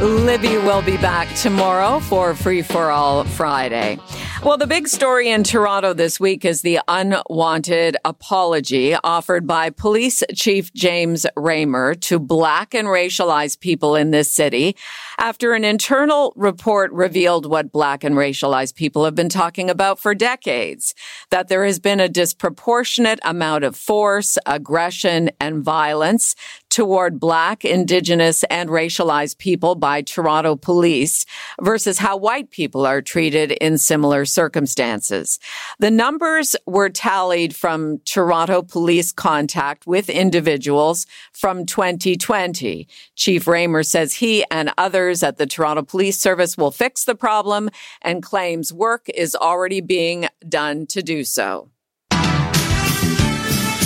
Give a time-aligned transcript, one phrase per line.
[0.00, 3.98] Libby will be back tomorrow for Free for All Friday.
[4.42, 10.22] Well, the big story in Toronto this week is the unwanted apology offered by Police
[10.34, 14.74] Chief James Ramer to black and racialized people in this city
[15.18, 20.14] after an internal report revealed what black and racialized people have been talking about for
[20.14, 20.94] decades,
[21.28, 26.34] that there has been a disproportionate amount of force, aggression, and violence
[26.70, 31.26] toward black, indigenous, and racialized people by Toronto police
[31.60, 35.38] versus how white people are treated in similar circumstances.
[35.78, 42.88] The numbers were tallied from Toronto police contact with individuals from 2020.
[43.16, 47.68] Chief Ramer says he and others at the Toronto Police Service will fix the problem
[48.02, 51.70] and claims work is already being done to do so.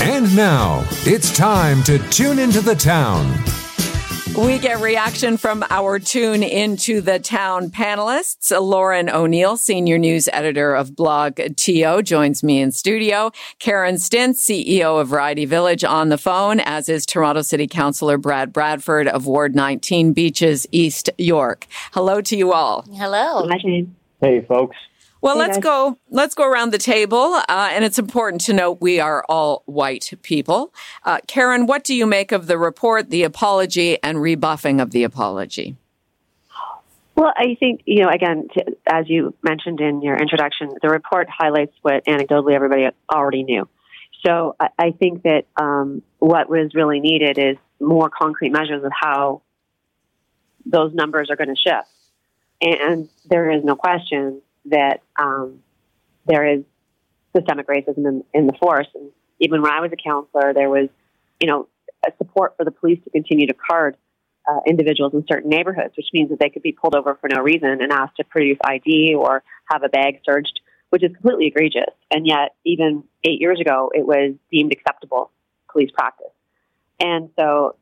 [0.07, 3.43] And now it's time to tune into the town.
[4.37, 8.51] We get reaction from our tune into the town panelists.
[8.61, 13.31] Lauren O'Neil, senior news editor of blog TO, joins me in studio.
[13.59, 18.53] Karen Stintz, CEO of Variety Village, on the phone, as is Toronto City Councillor Brad
[18.53, 21.67] Bradford of Ward 19 Beaches, East York.
[21.93, 22.85] Hello to you all.
[22.93, 23.47] Hello.
[24.21, 24.77] Hey, folks.
[25.25, 25.65] Well, Hey, let's guys.
[25.65, 25.99] go.
[26.11, 30.13] Let's go around the table, uh, and it's important to note we are all white
[30.21, 30.75] people.
[31.03, 35.03] Uh, Karen, what do you make of the report, the apology, and rebuffing of the
[35.03, 35.77] apology?
[37.17, 41.29] Well, I think, you know, again, to, as you mentioned in your introduction, the report
[41.31, 43.67] highlights what anecdotally everybody already knew.
[44.27, 48.93] So I, I think that um, what was really needed is more concrete measures of
[48.93, 49.41] how
[50.67, 51.89] those numbers are going to shift.
[52.61, 55.61] And there is no question that um,
[56.27, 56.65] there is
[57.37, 58.87] systemic racism in, in the force.
[58.95, 59.11] And
[59.41, 60.89] even when I was a counselor, there was,
[61.41, 61.69] you know,
[62.07, 63.97] a support for the police to continue to card
[64.49, 67.41] uh, individuals in certain neighborhoods, which means that they could be pulled over for no
[67.41, 70.61] reason and asked to produce ID or have a bag searched,
[70.91, 71.95] which is completely egregious.
[72.11, 75.31] And yet, even eight years ago, it was deemed acceptable
[75.71, 76.27] police practice.
[77.01, 77.77] And so,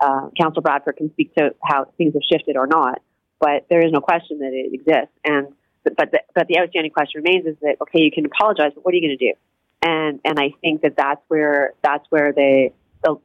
[0.00, 3.00] uh, Council Bradford can speak to how things have shifted or not,
[3.40, 5.14] but there is no question that it exists.
[5.24, 5.48] And
[5.84, 8.92] but the, but the outstanding question remains is that okay, you can apologize, but what
[8.94, 9.34] are you going to do?
[9.82, 12.70] And and I think that that's where that's where the
[13.02, 13.16] the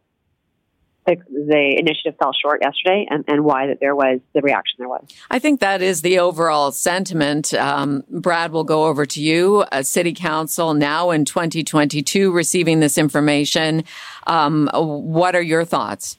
[1.05, 4.87] the, the initiative fell short yesterday, and, and why that there was the reaction there
[4.87, 5.05] was.
[5.29, 7.53] I think that is the overall sentiment.
[7.53, 9.65] Um, Brad, will go over to you.
[9.71, 13.83] A city council now in 2022 receiving this information.
[14.27, 16.17] Um, what are your thoughts?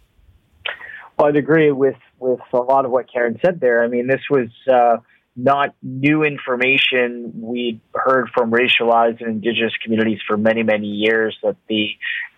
[1.18, 3.84] Well, I'd agree with, with a lot of what Karen said there.
[3.84, 4.98] I mean, this was uh,
[5.36, 7.32] not new information.
[7.34, 11.88] We heard from racialized and indigenous communities for many, many years that the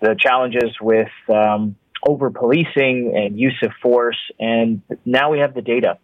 [0.00, 1.76] the challenges with um,
[2.06, 5.98] over policing and use of force, and now we have the data.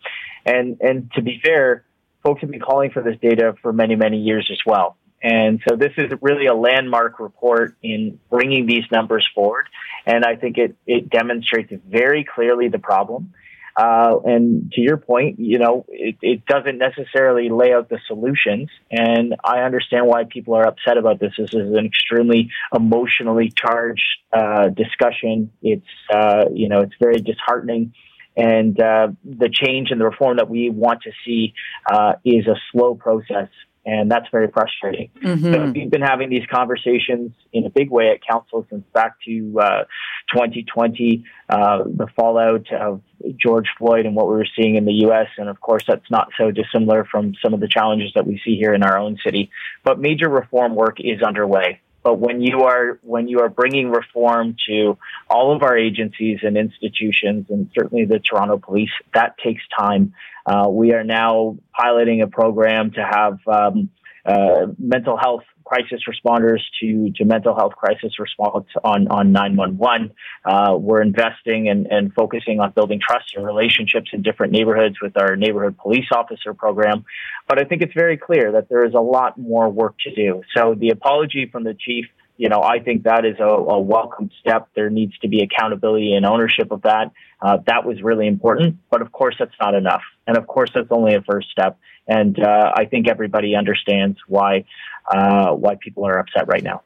[0.45, 1.85] And and to be fair,
[2.23, 4.97] folks have been calling for this data for many, many years as well.
[5.23, 9.69] And so this is really a landmark report in bringing these numbers forward.
[10.05, 13.33] And I think it, it demonstrates very clearly the problem.
[13.77, 18.69] Uh, and to your point, you know, it, it doesn't necessarily lay out the solutions.
[18.91, 21.33] And I understand why people are upset about this.
[21.39, 24.03] This is an extremely emotionally charged
[24.33, 25.53] uh, discussion.
[25.63, 27.95] It's, uh, you know, it's very disheartening.
[28.37, 31.55] And uh, the change and the reform that we want to see
[31.91, 33.49] uh, is a slow process.
[33.85, 35.11] And that's very frustrating.
[35.25, 35.53] Mm-hmm.
[35.53, 39.61] So we've been having these conversations in a big way at council since back to
[39.61, 39.85] uh,
[40.33, 43.03] 2020, uh, the fallout of
[43.37, 45.27] George Floyd and what we were seeing in the U.S.
[45.37, 48.57] And of course, that's not so dissimilar from some of the challenges that we see
[48.57, 49.51] here in our own city.
[49.83, 51.81] But major reform work is underway.
[52.03, 54.99] But when you are when you are bringing reform to
[55.31, 60.13] all of our agencies and institutions, and certainly the Toronto Police, that takes time.
[60.45, 63.91] Uh, we are now piloting a program to have um,
[64.25, 70.13] uh, mental health crisis responders to, to mental health crisis response on, on 911.
[70.45, 75.17] Uh, we're investing and, and focusing on building trust and relationships in different neighborhoods with
[75.17, 77.05] our neighborhood police officer program.
[77.49, 80.43] But I think it's very clear that there is a lot more work to do.
[80.57, 82.07] So the apology from the chief
[82.43, 84.69] you know, I think that is a, a, welcome step.
[84.75, 87.13] There needs to be accountability and ownership of that.
[87.41, 90.03] Uh, that was really important, but of course, that's not enough.
[90.27, 91.79] And of course, that's only a first step.
[92.09, 94.65] And uh, I think everybody understands why
[95.07, 96.83] uh, why people are upset right now.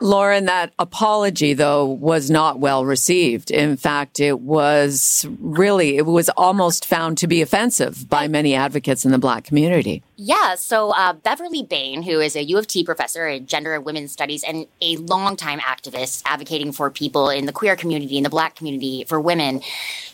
[0.00, 3.50] Lauren, that apology, though, was not well received.
[3.50, 9.06] In fact, it was really, it was almost found to be offensive by many advocates
[9.06, 10.02] in the black community.
[10.16, 10.54] Yeah.
[10.54, 14.12] So, uh, Beverly Bain, who is a U of T professor in gender and women's
[14.12, 18.54] studies and a longtime activist advocating for people in the queer community, in the black
[18.54, 19.60] community, for women,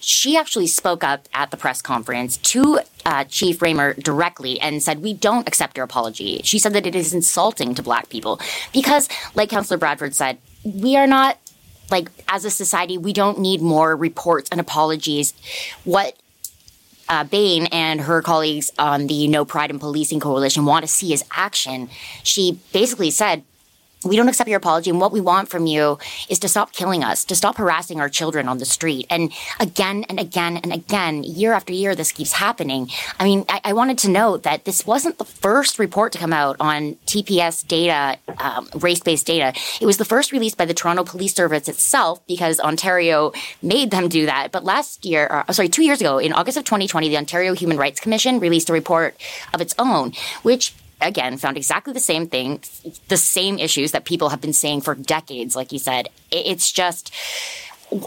[0.00, 5.02] she actually spoke up at the press conference to uh, Chief Ramer directly and said,
[5.02, 6.40] We don't accept your apology.
[6.44, 8.40] She said that it is insulting to black people
[8.72, 11.38] because, like Councillor Bradford said, we are not
[11.90, 15.34] like as a society, we don't need more reports and apologies.
[15.84, 16.16] What
[17.10, 21.12] uh, Bain and her colleagues on the No Pride in Policing Coalition want to see
[21.12, 21.90] is action.
[22.22, 23.42] She basically said,
[24.04, 24.90] we don't accept your apology.
[24.90, 25.98] And what we want from you
[26.28, 29.06] is to stop killing us, to stop harassing our children on the street.
[29.10, 32.88] And again and again and again, year after year, this keeps happening.
[33.18, 36.32] I mean, I, I wanted to note that this wasn't the first report to come
[36.32, 39.52] out on TPS data, um, race based data.
[39.80, 44.08] It was the first released by the Toronto Police Service itself because Ontario made them
[44.08, 44.50] do that.
[44.50, 47.54] But last year, or, uh, sorry, two years ago, in August of 2020, the Ontario
[47.54, 49.14] Human Rights Commission released a report
[49.52, 50.12] of its own,
[50.42, 52.60] which again found exactly the same thing,
[53.08, 55.56] the same issues that people have been saying for decades.
[55.56, 57.12] Like you said, it's just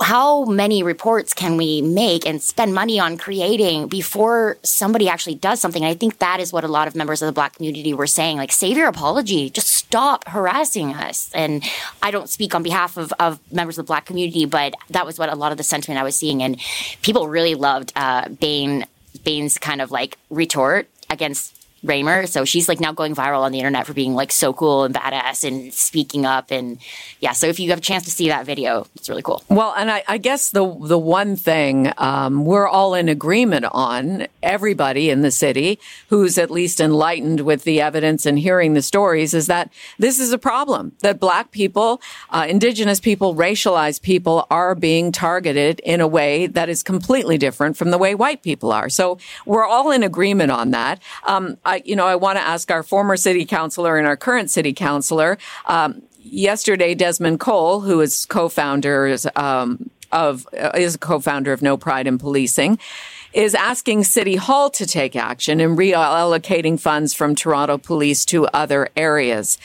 [0.01, 5.59] how many reports can we make and spend money on creating before somebody actually does
[5.59, 5.83] something?
[5.83, 8.37] I think that is what a lot of members of the black community were saying.
[8.37, 11.29] Like, save your apology, just stop harassing us.
[11.33, 11.63] And
[12.01, 15.19] I don't speak on behalf of, of members of the black community, but that was
[15.19, 16.41] what a lot of the sentiment I was seeing.
[16.41, 16.59] And
[17.01, 18.85] people really loved uh, Bain,
[19.25, 22.27] Bain's kind of like retort against Ramer.
[22.27, 24.95] So she's like now going viral on the internet for being like so cool and
[24.95, 26.51] badass and speaking up.
[26.51, 26.77] And
[27.19, 29.43] yeah, so if you have a chance to see that video, it's really cool.
[29.49, 34.27] Well, and I, I guess the the one thing um, we're all in agreement on,
[34.41, 39.33] everybody in the city who's at least enlightened with the evidence and hearing the stories,
[39.33, 40.93] is that this is a problem.
[41.01, 46.69] That black people, uh, indigenous people, racialized people are being targeted in a way that
[46.69, 48.89] is completely different from the way white people are.
[48.89, 51.01] So we're all in agreement on that.
[51.27, 54.73] Um, you know, I want to ask our former city councilor and our current city
[54.73, 55.37] councilor.
[55.65, 62.07] Um, yesterday, Desmond Cole, who is co-founder um, of uh, is co-founder of No Pride
[62.07, 62.79] in Policing,
[63.33, 68.89] is asking City Hall to take action in reallocating funds from Toronto Police to other
[68.95, 69.57] areas.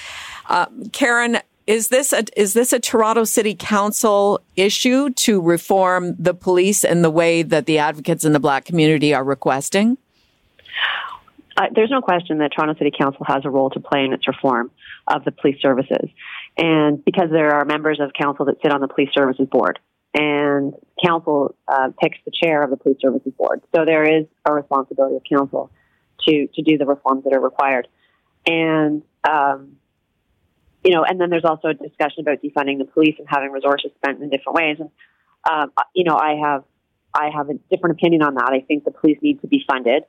[0.49, 6.33] Uh, Karen, is this a, is this a Toronto City Council issue to reform the
[6.33, 9.99] police in the way that the advocates in the Black community are requesting?
[11.59, 14.29] Uh, there's no question that Toronto City Council has a role to play in its
[14.29, 14.71] reform
[15.09, 16.09] of the police services.
[16.57, 19.81] And because there are members of council that sit on the police services board,
[20.15, 20.73] and
[21.05, 23.61] council uh, picks the chair of the police services board.
[23.75, 25.71] So there is a responsibility of council
[26.27, 27.89] to, to do the reforms that are required.
[28.47, 29.77] And, um,
[30.85, 33.91] you know, and then there's also a discussion about defunding the police and having resources
[33.97, 34.77] spent in different ways.
[34.81, 34.91] And,
[35.51, 36.65] um, you know, I have,
[37.13, 38.51] I have a different opinion on that.
[38.53, 40.05] I think the police need to be funded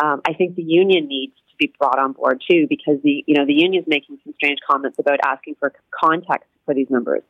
[0.00, 3.36] um, I think the union needs to be brought on board too, because the you
[3.36, 7.22] know the union's making some strange comments about asking for context for these numbers.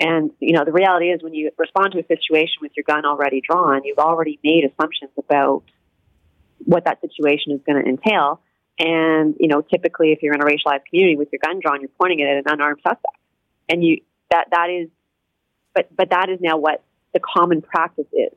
[0.00, 3.04] And you know the reality is when you respond to a situation with your gun
[3.04, 5.62] already drawn, you've already made assumptions about
[6.64, 8.40] what that situation is going to entail.
[8.78, 11.90] And you know, typically, if you're in a racialized community with your gun drawn, you're
[12.00, 13.18] pointing it at an unarmed suspect,
[13.68, 14.88] and you that that is,
[15.74, 18.32] but but that is now what the common practice is.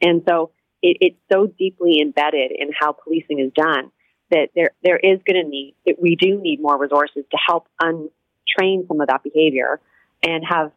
[0.00, 0.50] And so
[0.82, 3.90] it, it's so deeply embedded in how policing is done
[4.30, 7.68] that there there is going to need that we do need more resources to help
[7.80, 9.80] untrain some of that behavior
[10.22, 10.72] and have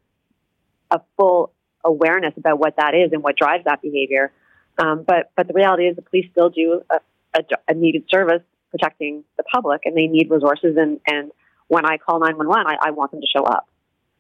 [0.92, 1.52] a full
[1.84, 4.32] awareness about what that is and what drives that behavior.
[4.78, 7.00] Um, but but the reality is the police still do a,
[7.38, 10.76] a, a, needed service protecting the public, and they need resources.
[10.78, 11.32] And, and
[11.68, 13.70] when I call nine one one, I want them to show up.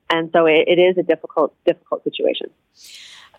[0.10, 2.52] And so it, it is a difficult difficult situation.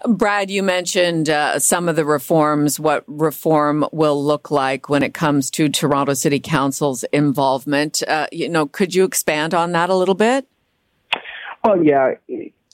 [0.04, 5.14] Brad, you mentioned uh, some of the reforms, what reform will look like when it
[5.14, 8.02] comes to Toronto City Council's involvement.
[8.06, 10.46] Uh, you know, could you expand on that a little bit?
[11.64, 12.14] Well, yeah,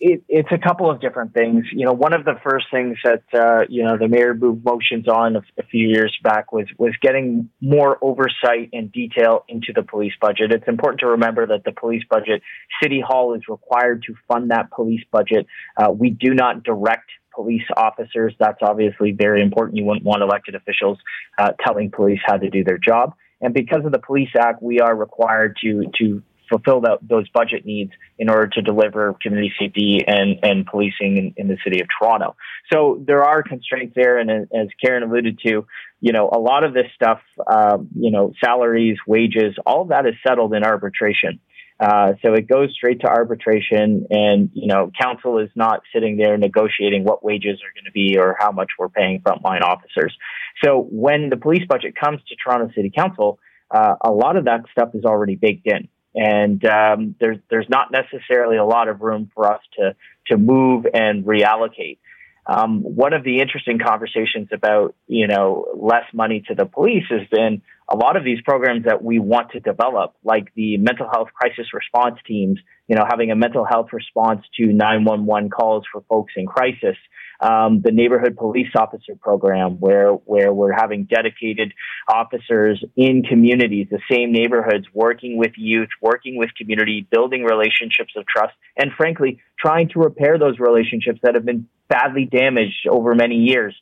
[0.04, 1.64] it, it's a couple of different things.
[1.70, 5.06] You know, one of the first things that uh, you know the mayor moved motions
[5.06, 9.84] on a, a, few years back was was getting more oversight and detail into the
[9.84, 10.50] police budget.
[10.50, 12.42] It's important to remember that the police budget,
[12.82, 15.46] City Hall is required to fund that police budget.
[15.76, 18.34] Uh, we do not direct police officers.
[18.40, 19.76] That's obviously very important.
[19.76, 20.98] You wouldn't want elected officials
[21.38, 23.14] uh, telling police how to do their job.
[23.40, 27.64] And because of the Police Act, we are required to to fulfill that, those budget
[27.64, 31.88] needs in order to deliver community safety and, and policing in, in the city of
[31.98, 32.36] Toronto.
[32.72, 34.18] So there are constraints there.
[34.18, 35.66] And as Karen alluded to,
[36.00, 40.06] you know, a lot of this stuff, uh, you know, salaries, wages, all of that
[40.06, 41.40] is settled in arbitration.
[41.80, 46.36] Uh, so it goes straight to arbitration, and you know, council is not sitting there
[46.36, 50.16] negotiating what wages are going to be or how much we're paying frontline officers.
[50.62, 53.40] So when the police budget comes to Toronto City Council,
[53.72, 57.90] uh, a lot of that stuff is already baked in, and um, there's there's not
[57.90, 59.94] necessarily a lot of room for us to
[60.28, 61.98] to move and reallocate.
[62.44, 67.26] Um, one of the interesting conversations about you know less money to the police has
[67.30, 71.28] been a lot of these programs that we want to develop, like the mental health
[71.34, 72.58] crisis response teams,
[72.88, 76.96] you know, having a mental health response to 911 calls for folks in crisis,
[77.40, 81.72] um, the neighborhood police officer program, where where we're having dedicated
[82.08, 88.24] officers in communities, the same neighborhoods, working with youth, working with community, building relationships of
[88.26, 93.36] trust, and frankly, trying to repair those relationships that have been badly damaged over many
[93.36, 93.74] years.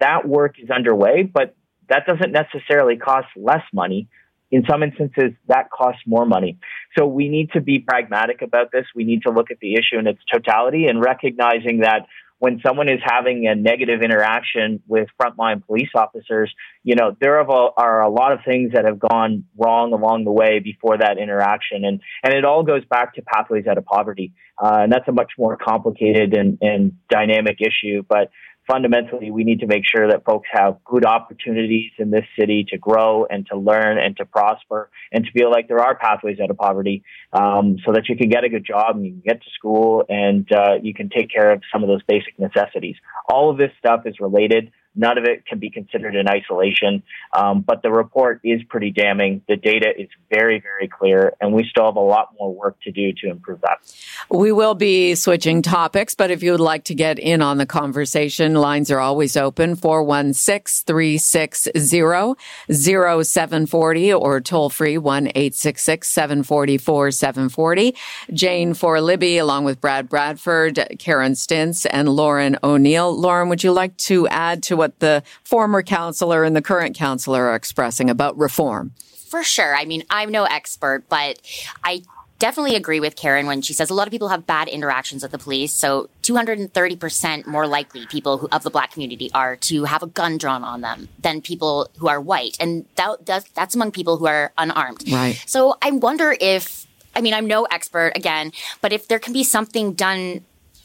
[0.00, 1.54] That work is underway, but
[1.88, 4.08] that doesn't necessarily cost less money.
[4.50, 6.58] In some instances, that costs more money.
[6.96, 8.84] So we need to be pragmatic about this.
[8.94, 12.06] We need to look at the issue in its totality and recognizing that
[12.38, 18.02] when someone is having a negative interaction with frontline police officers, you know, there are
[18.02, 21.84] a lot of things that have gone wrong along the way before that interaction.
[21.84, 24.34] And, and it all goes back to pathways out of poverty.
[24.62, 28.02] Uh, and that's a much more complicated and, and dynamic issue.
[28.06, 28.30] But
[28.66, 32.78] fundamentally, we need to make sure that folks have good opportunities in this city to
[32.78, 36.50] grow and to learn and to prosper and to feel like there are pathways out
[36.50, 39.42] of poverty um, so that you can get a good job and you can get
[39.42, 42.96] to school and uh, you can take care of some of those basic necessities.
[43.28, 44.70] All of this stuff is related.
[44.96, 49.42] None of it can be considered in isolation, um, but the report is pretty damning.
[49.48, 52.92] The data is very, very clear, and we still have a lot more work to
[52.92, 53.78] do to improve that.
[54.30, 57.66] We will be switching topics, but if you would like to get in on the
[57.66, 61.72] conversation, lines are always open 416 360
[62.70, 67.96] 0740 or toll free 1 866 744 740.
[68.32, 73.12] Jane for Libby, along with Brad Bradford, Karen Stintz, and Lauren O'Neil.
[73.18, 76.94] Lauren, would you like to add to what what the former counselor and the current
[76.94, 78.92] counselor are expressing about reform.
[79.28, 79.74] For sure.
[79.74, 81.40] I mean, I'm no expert, but
[81.82, 82.02] I
[82.38, 85.32] definitely agree with Karen when she says a lot of people have bad interactions with
[85.32, 85.72] the police.
[85.72, 90.36] So 230% more likely people who, of the black community are to have a gun
[90.36, 92.58] drawn on them than people who are white.
[92.60, 95.04] And that, that, that's among people who are unarmed.
[95.10, 95.42] Right.
[95.46, 96.86] So I wonder if,
[97.16, 100.44] I mean, I'm no expert again, but if there can be something done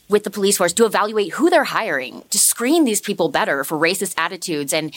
[0.10, 3.78] with the police force to evaluate who they're hiring, to screen these people better for
[3.78, 4.74] racist attitudes.
[4.74, 4.94] And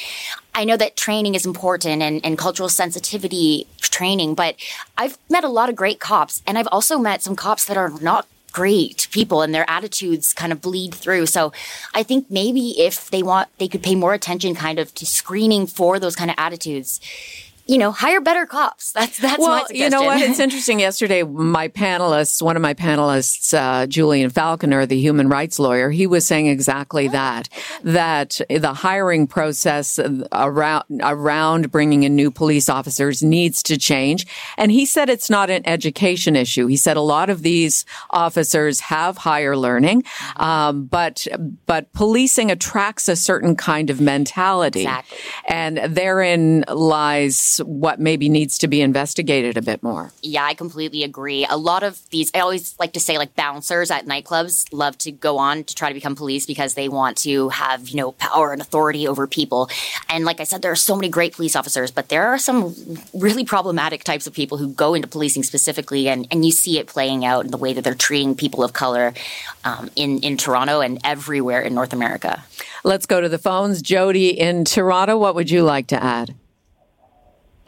[0.55, 4.57] I know that training is important and, and cultural sensitivity training, but
[4.97, 7.91] I've met a lot of great cops and I've also met some cops that are
[8.01, 11.27] not great people and their attitudes kind of bleed through.
[11.27, 11.53] So
[11.95, 15.67] I think maybe if they want, they could pay more attention kind of to screening
[15.67, 17.01] for those kind of attitudes
[17.67, 18.93] you know, hire better cops.
[18.93, 19.85] That's that's well, my suggestion.
[19.85, 20.21] you know what?
[20.21, 20.81] It's interesting.
[20.81, 26.07] Yesterday, my panelists, one of my panelists, uh, Julian Falconer, the human rights lawyer, he
[26.07, 27.49] was saying exactly oh, that.
[27.85, 30.01] That the hiring process
[30.33, 34.27] around around bringing in new police officers needs to change,
[34.59, 36.67] and he said it's not an education issue.
[36.67, 40.43] He said a lot of these officers have higher learning, mm-hmm.
[40.43, 41.29] um, but
[41.67, 45.19] but policing attracts a certain kind of mentality, exactly.
[45.49, 50.13] and therein lies what maybe needs to be investigated a bit more.
[50.23, 51.47] Yeah, I completely agree.
[51.49, 55.13] A lot of these, I always like to say, like bouncers at nightclubs love to
[55.13, 58.53] go on to try to become police because they want to have, you know, power
[58.53, 59.69] and authority over people.
[60.09, 62.75] And like I said, there are so many great police officers, but there are some
[63.15, 66.87] really problematic types of people who go into policing specifically, and, and you see it
[66.87, 69.13] playing out in the way that they're treating people of color
[69.65, 72.43] um, in, in Toronto and everywhere in North America.
[72.85, 73.81] Let's go to the phones.
[73.83, 76.35] Jody in Toronto, what would you like to add?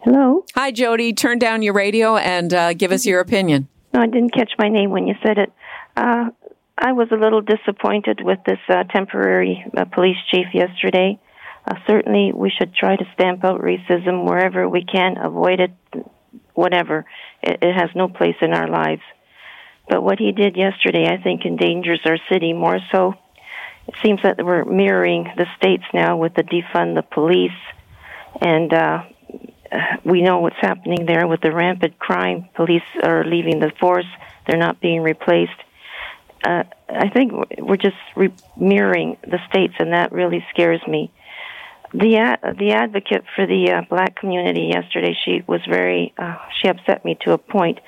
[0.04, 0.44] Hello.
[0.54, 1.14] Hi, Jody.
[1.14, 3.68] Turn down your radio and uh, give us your opinion.
[3.94, 5.50] No, I didn't catch my name when you said it.
[5.96, 6.28] Uh,
[6.76, 11.18] I was a little disappointed with this uh, temporary uh, police chief yesterday.
[11.66, 15.70] Uh, certainly, we should try to stamp out racism wherever we can, avoid it,
[16.52, 17.06] whatever.
[17.42, 19.02] It, it has no place in our lives.
[19.88, 23.14] But what he did yesterday, I think, endangers our city more so.
[23.88, 27.52] It seems that we're mirroring the states now with the defund the police
[28.40, 29.02] and uh,
[30.04, 32.48] we know what's happening there with the rampant crime.
[32.54, 34.06] Police are leaving the force;
[34.46, 35.52] they're not being replaced.
[36.46, 41.10] Uh, I think we're just re- mirroring the states, and that really scares me.
[41.94, 46.68] The ad- the advocate for the uh, black community yesterday, she was very uh, she
[46.68, 47.80] upset me to a point.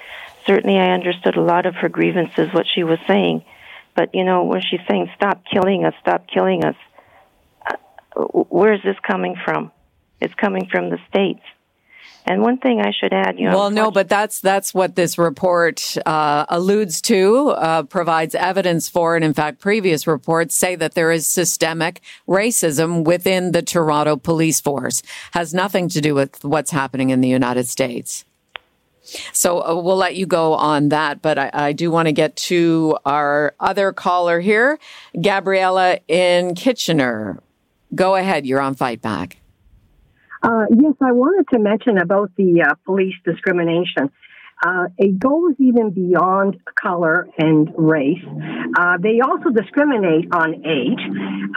[0.47, 3.45] certainly I understood a lot of her grievances, what she was saying.
[3.97, 6.77] But, you know, when she's saying, stop killing us, stop killing us,
[7.67, 9.73] uh, where is this coming from?
[10.21, 11.43] It's coming from the states.
[12.29, 15.17] And one thing I should add, you know, well, no, but that's that's what this
[15.17, 20.95] report uh, alludes to, uh, provides evidence for, and in fact, previous reports say that
[20.95, 25.05] there is systemic racism within the Toronto police force.
[25.33, 28.25] Has nothing to do with what's happening in the United States.
[29.33, 32.35] So uh, we'll let you go on that, but I, I do want to get
[32.37, 34.81] to our other caller here,
[35.21, 37.41] Gabriella in Kitchener.
[37.95, 39.37] Go ahead, you're on Fight Back.
[40.43, 44.11] Uh, yes, I wanted to mention about the uh, police discrimination.
[44.65, 48.25] Uh, it goes even beyond color and race.
[48.79, 51.01] Uh, they also discriminate on age.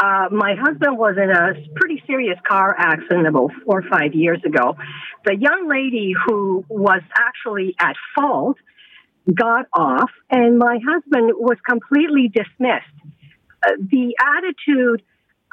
[0.04, 4.42] Uh, my husband was in a pretty serious car accident about four or five years
[4.46, 4.76] ago.
[5.24, 8.58] The young lady who was actually at fault
[9.34, 12.84] got off, and my husband was completely dismissed.
[13.66, 15.02] Uh, the attitude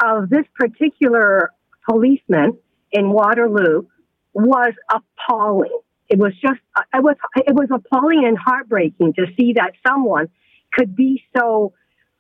[0.02, 1.52] of this particular
[1.88, 2.59] policeman
[2.93, 3.87] in Waterloo
[4.33, 5.78] was appalling.
[6.09, 6.61] It was just,
[6.95, 10.28] it was, it was appalling and heartbreaking to see that someone
[10.73, 11.73] could be so,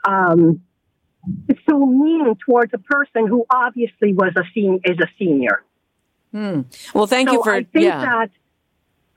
[0.06, 0.62] um,
[1.68, 5.62] so mean towards a person who obviously was a sen- is a senior.
[6.32, 6.62] Hmm.
[6.94, 8.00] Well, thank so you for I think yeah.
[8.00, 8.30] that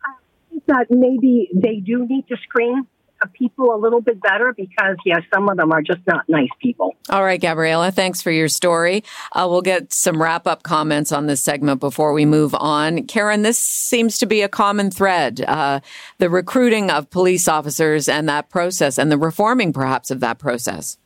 [0.04, 0.14] I
[0.50, 2.88] think that maybe they do need to screen
[3.28, 6.96] people a little bit better because, yes, some of them are just not nice people.
[7.10, 9.04] All right, Gabriella, thanks for your story.
[9.34, 13.06] Uh, we'll get some wrap up comments on this segment before we move on.
[13.08, 15.80] Karen, this seems to be a common thread uh,
[16.18, 20.98] the recruiting of police officers and that process, and the reforming perhaps of that process.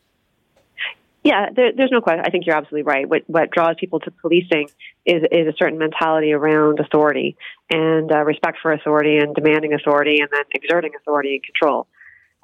[1.24, 2.24] Yeah, there, there's no question.
[2.26, 3.08] I think you're absolutely right.
[3.08, 4.68] What what draws people to policing
[5.06, 7.38] is is a certain mentality around authority
[7.70, 11.88] and uh, respect for authority and demanding authority and then exerting authority and control.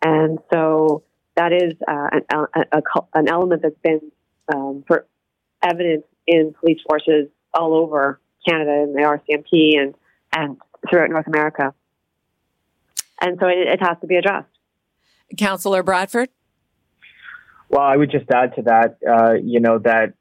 [0.04, 1.04] And so
[1.36, 2.82] that is uh, an, a, a,
[3.14, 4.12] an, element that's been
[4.54, 5.06] um, for
[5.62, 9.96] evident in police forces all over Canada and the RCMP and,
[10.34, 10.58] and
[10.90, 11.74] throughout North America.
[13.22, 14.48] And so it, it has to be addressed.
[15.38, 16.30] Councillor Bradford?
[17.70, 20.14] Well, I would just add to that, uh, you know, that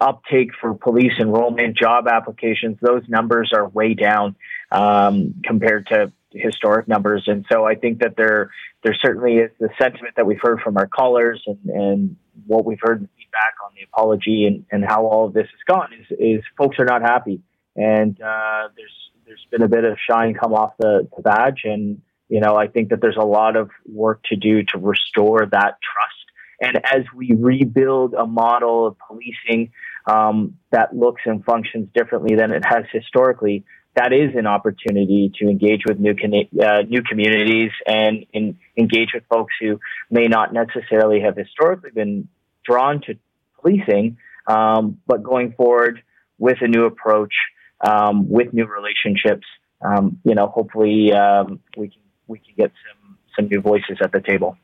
[0.00, 4.36] uptake for police enrollment, job applications, those numbers are way down
[4.72, 7.24] um, compared to historic numbers.
[7.26, 8.50] And so I think that there
[8.82, 12.78] there certainly is the sentiment that we've heard from our callers and, and what we've
[12.80, 16.06] heard in feedback on the apology and, and how all of this has gone is,
[16.18, 17.40] is folks are not happy.
[17.74, 18.92] And uh, there's
[19.26, 21.62] there's been a bit of shine come off the, the badge.
[21.64, 25.46] And, you know, I think that there's a lot of work to do to restore
[25.50, 26.26] that trust.
[26.60, 29.72] And as we rebuild a model of policing
[30.06, 33.64] um, that looks and functions differently than it has historically,
[33.96, 36.14] that is an opportunity to engage with new
[36.62, 39.80] uh, new communities and in, engage with folks who
[40.10, 42.28] may not necessarily have historically been
[42.64, 43.14] drawn to
[43.60, 46.02] policing, um, but going forward
[46.38, 47.32] with a new approach,
[47.80, 49.46] um, with new relationships,
[49.80, 54.12] um, you know, hopefully um, we can we can get some some new voices at
[54.12, 54.56] the table.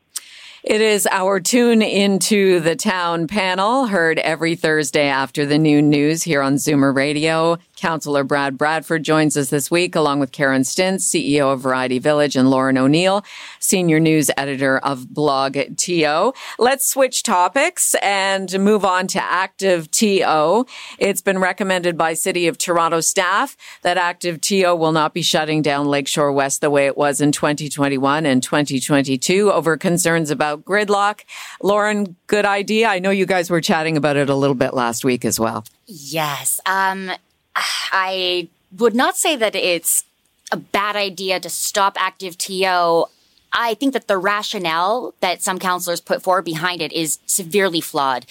[0.63, 6.23] It is our tune into the town panel, heard every Thursday after the noon news
[6.23, 7.57] here on Zoomer Radio.
[7.75, 12.35] Councillor Brad Bradford joins us this week, along with Karen Stintz, CEO of Variety Village,
[12.35, 13.25] and Lauren O'Neil,
[13.59, 16.33] senior news editor of Blog TO.
[16.59, 20.65] Let's switch topics and move on to Active TO.
[20.99, 25.61] It's been recommended by City of Toronto staff that Active TO will not be shutting
[25.61, 31.21] down Lakeshore West the way it was in 2021 and 2022 over concerns about gridlock.
[31.61, 32.87] Lauren, good idea.
[32.87, 35.65] I know you guys were chatting about it a little bit last week as well.
[35.85, 36.61] Yes.
[36.65, 37.11] Um,
[37.55, 40.05] I would not say that it's
[40.51, 43.05] a bad idea to stop active TO.
[43.51, 48.25] I think that the rationale that some counselors put forward behind it is severely flawed.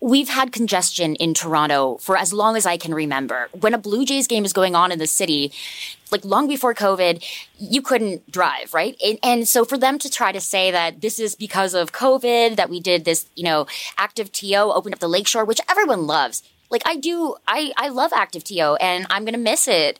[0.00, 3.48] We've had congestion in Toronto for as long as I can remember.
[3.52, 5.52] When a Blue Jays game is going on in the city,
[6.12, 7.24] like long before COVID,
[7.58, 8.96] you couldn't drive, right?
[9.04, 12.56] And, and, so for them to try to say that this is because of COVID,
[12.56, 16.42] that we did this, you know, active TO, opened up the lakeshore, which everyone loves
[16.70, 19.98] like I do, I, I love active TO and I'm going to miss it.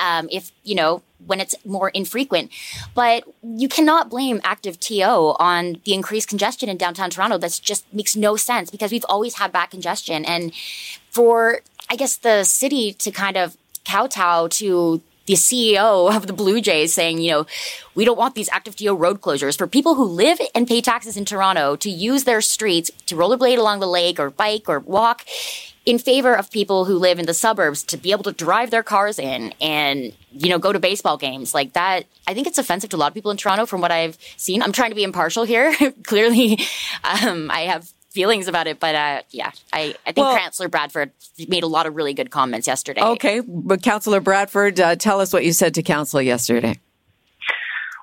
[0.00, 2.50] Um, if, you know, when it's more infrequent,
[2.94, 7.38] but you cannot blame active TO on the increased congestion in downtown Toronto.
[7.38, 10.24] That just makes no sense because we've always had bad congestion.
[10.24, 10.54] And
[11.10, 16.60] for, I guess, the city to kind of kowtow to the CEO of the Blue
[16.60, 17.46] Jays saying, you know,
[17.94, 21.16] we don't want these active TO road closures for people who live and pay taxes
[21.16, 25.24] in Toronto to use their streets to rollerblade along the lake or bike or walk
[25.86, 28.82] in favor of people who live in the suburbs to be able to drive their
[28.82, 31.54] cars in and you know go to baseball games.
[31.54, 33.90] Like that i think it's offensive to a lot of people in toronto from what
[33.90, 34.62] i've seen.
[34.62, 35.74] I'm trying to be impartial here.
[36.04, 36.60] Clearly
[37.04, 41.12] um, i have feelings about it but uh, yeah i, I think well, councillor bradford
[41.48, 43.02] made a lot of really good comments yesterday.
[43.02, 46.78] Okay but councillor bradford uh, tell us what you said to council yesterday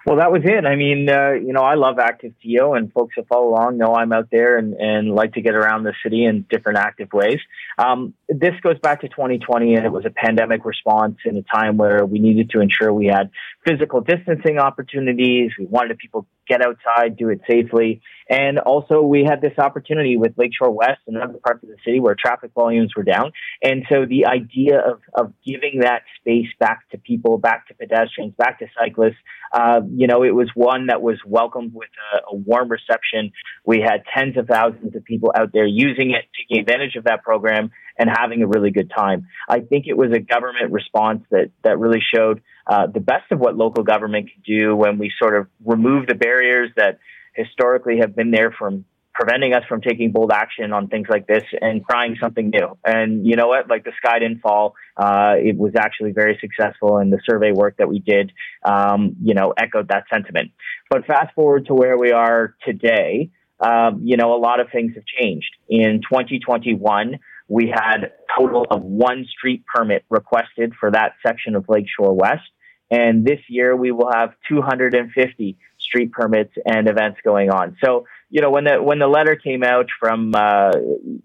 [0.08, 0.66] well, that was it.
[0.66, 3.94] I mean, uh, you know, I love active TO, and folks that follow along know
[3.94, 7.40] I'm out there and, and like to get around the city in different active ways.
[7.78, 11.76] Um, this goes back to 2020, and it was a pandemic response in a time
[11.76, 13.32] where we needed to ensure we had
[13.68, 15.52] physical distancing opportunities.
[15.60, 18.02] We wanted people get outside, do it safely.
[18.30, 22.00] And also we had this opportunity with Lakeshore West and other parts of the city
[22.00, 23.32] where traffic volumes were down.
[23.62, 28.34] And so the idea of, of giving that space back to people, back to pedestrians,
[28.38, 29.16] back to cyclists,
[29.54, 33.32] uh, you know, it was one that was welcomed with a, a warm reception.
[33.66, 37.24] We had tens of thousands of people out there using it, taking advantage of that
[37.24, 39.28] program and having a really good time.
[39.50, 43.40] I think it was a government response that, that really showed uh, the best of
[43.40, 47.00] what local government can do when we sort of remove the barriers that
[47.38, 48.86] historically have been there from
[49.18, 52.78] preventing us from taking bold action on things like this and trying something new.
[52.86, 53.68] And you know what?
[53.68, 54.76] Like the sky didn't fall.
[54.96, 58.32] Uh, it was actually very successful, and the survey work that we did,
[58.64, 60.52] um, you know, echoed that sentiment.
[60.90, 63.32] But fast forward to where we are today.
[63.60, 65.50] Um, you know, a lot of things have changed.
[65.68, 71.66] In 2021, we had a total of one street permit requested for that section of
[71.68, 72.44] Lakeshore West.
[72.92, 77.78] And this year we will have 250 street permits and events going on.
[77.84, 80.72] So, you know, when the, when the letter came out from, uh,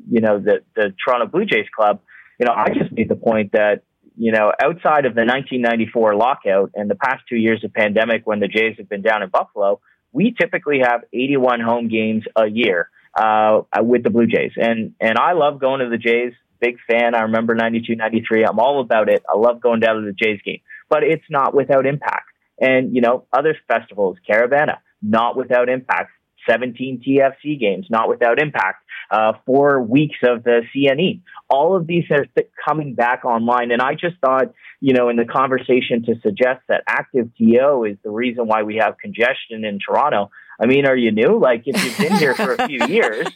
[0.08, 2.00] you know, the, the Toronto Blue Jays Club,
[2.38, 3.82] you know, I just made the point that,
[4.16, 8.40] you know, outside of the 1994 lockout and the past two years of pandemic when
[8.40, 9.80] the Jays have been down in Buffalo,
[10.12, 14.52] we typically have 81 home games a year uh, with the Blue Jays.
[14.56, 16.32] And, and I love going to the Jays.
[16.60, 17.14] Big fan.
[17.14, 18.44] I remember 92, 93.
[18.44, 19.22] I'm all about it.
[19.32, 22.31] I love going down to the Jays game, but it's not without impact.
[22.62, 26.12] And, you know, other festivals, Caribana, not without impact.
[26.48, 28.84] 17 TFC games, not without impact.
[29.10, 31.20] Uh, four weeks of the CNE.
[31.50, 32.24] All of these are
[32.66, 33.70] coming back online.
[33.70, 37.96] And I just thought, you know, in the conversation to suggest that active TO is
[38.02, 41.38] the reason why we have congestion in Toronto, I mean, are you new?
[41.40, 43.26] Like, if you've been here for a few years,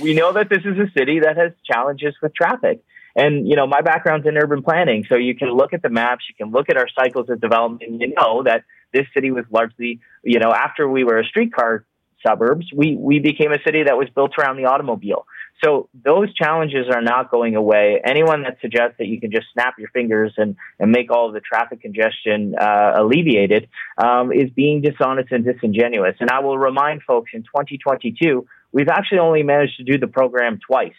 [0.00, 2.82] we know that this is a city that has challenges with traffic.
[3.14, 5.04] And, you know, my background's in urban planning.
[5.08, 7.82] So you can look at the maps, you can look at our cycles of development,
[7.82, 11.84] and you know that this city was largely, you know, after we were a streetcar
[12.26, 15.26] suburbs, we, we became a city that was built around the automobile.
[15.64, 18.00] So those challenges are not going away.
[18.04, 21.34] Anyone that suggests that you can just snap your fingers and, and make all of
[21.34, 26.16] the traffic congestion uh, alleviated um, is being dishonest and disingenuous.
[26.20, 30.58] And I will remind folks in 2022, we've actually only managed to do the program
[30.66, 30.94] twice.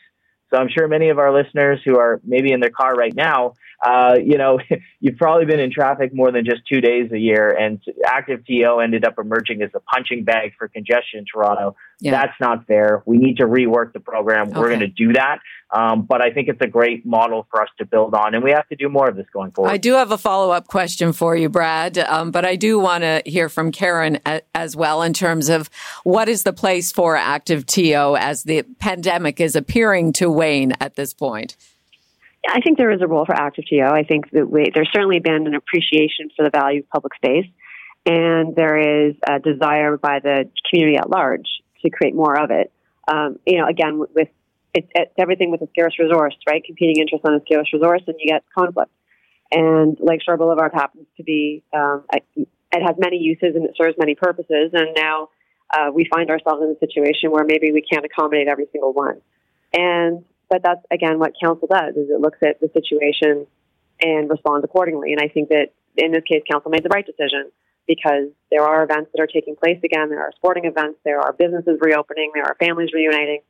[0.53, 3.55] So I'm sure many of our listeners who are maybe in their car right now,
[3.83, 4.59] uh, you know,
[4.99, 8.79] you've probably been in traffic more than just two days a year, and active TO
[8.79, 11.75] ended up emerging as a punching bag for congestion in Toronto.
[11.99, 12.11] Yeah.
[12.11, 13.03] That's not fair.
[13.05, 14.49] We need to rework the program.
[14.49, 14.59] Okay.
[14.59, 15.39] We're going to do that.
[15.73, 18.51] Um, but I think it's a great model for us to build on, and we
[18.51, 19.71] have to do more of this going forward.
[19.71, 23.03] I do have a follow up question for you, Brad, um, but I do want
[23.03, 25.69] to hear from Karen a- as well in terms of
[26.03, 30.95] what is the place for active TO as the pandemic is appearing to wane at
[30.95, 31.57] this point.
[32.47, 33.81] I think there is a role for active TO.
[33.81, 37.47] I think that we, there's certainly been an appreciation for the value of public space,
[38.05, 41.47] and there is a desire by the community at large
[41.83, 42.71] to create more of it.
[43.07, 44.29] Um, you know, again, with
[44.73, 46.63] it's, everything with a scarce resource, right?
[46.63, 48.91] Competing interests on a scarce resource, and you get conflict.
[49.51, 52.03] And Lakeshore Boulevard happens to be, um,
[52.35, 54.71] it has many uses and it serves many purposes.
[54.73, 55.29] And now
[55.71, 59.21] uh, we find ourselves in a situation where maybe we can't accommodate every single one.
[59.71, 63.47] And but that's again what council does is it looks at the situation
[64.01, 65.13] and responds accordingly.
[65.13, 67.49] And I think that in this case, council made the right decision
[67.87, 70.09] because there are events that are taking place again.
[70.09, 70.99] There are sporting events.
[71.03, 72.31] There are businesses reopening.
[72.35, 73.41] There are families reuniting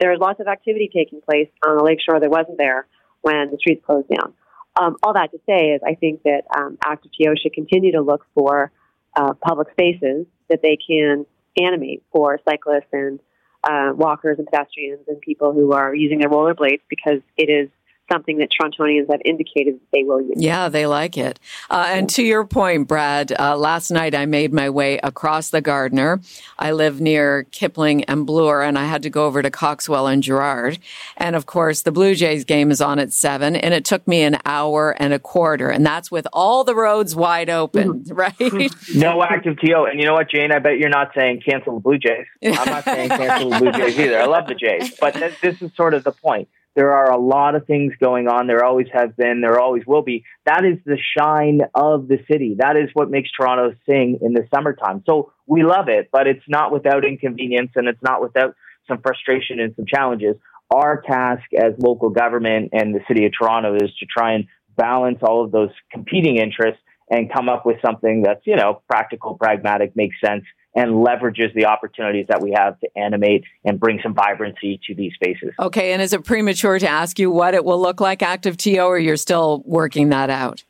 [0.00, 2.86] there is lots of activity taking place on the lakeshore that wasn't there
[3.20, 4.32] when the streets closed down.
[4.80, 8.00] Um, all that to say is I think that um, Active TO should continue to
[8.00, 8.72] look for
[9.14, 11.26] uh, public spaces that they can
[11.60, 13.20] animate for cyclists and
[13.64, 17.68] uh, walkers and pedestrians and people who are using their rollerblades because it is
[18.10, 20.34] something that Torontonians have indicated that they will use.
[20.36, 21.38] Yeah, they like it.
[21.68, 25.60] Uh, and to your point, Brad, uh, last night I made my way across the
[25.60, 26.20] Gardiner.
[26.58, 30.22] I live near Kipling and Bloor, and I had to go over to Coxwell and
[30.22, 30.78] Gerrard.
[31.16, 34.22] And of course, the Blue Jays game is on at seven, and it took me
[34.22, 38.14] an hour and a quarter, and that's with all the roads wide open, mm-hmm.
[38.14, 38.72] right?
[38.94, 39.84] no active TO.
[39.84, 40.52] And you know what, Jane?
[40.52, 42.26] I bet you're not saying cancel the Blue Jays.
[42.42, 44.20] I'm not saying cancel the Blue Jays either.
[44.20, 47.56] I love the Jays, but this is sort of the point There are a lot
[47.56, 48.46] of things going on.
[48.46, 49.40] There always have been.
[49.40, 50.24] There always will be.
[50.46, 52.56] That is the shine of the city.
[52.58, 55.02] That is what makes Toronto sing in the summertime.
[55.06, 58.54] So we love it, but it's not without inconvenience and it's not without
[58.86, 60.36] some frustration and some challenges.
[60.72, 65.18] Our task as local government and the city of Toronto is to try and balance
[65.22, 66.80] all of those competing interests
[67.10, 71.66] and come up with something that's, you know, practical, pragmatic, makes sense, and leverages the
[71.66, 75.52] opportunities that we have to animate and bring some vibrancy to these spaces.
[75.58, 75.92] Okay.
[75.92, 78.98] And is it premature to ask you what it will look like active TO or
[78.98, 80.62] you're still working that out?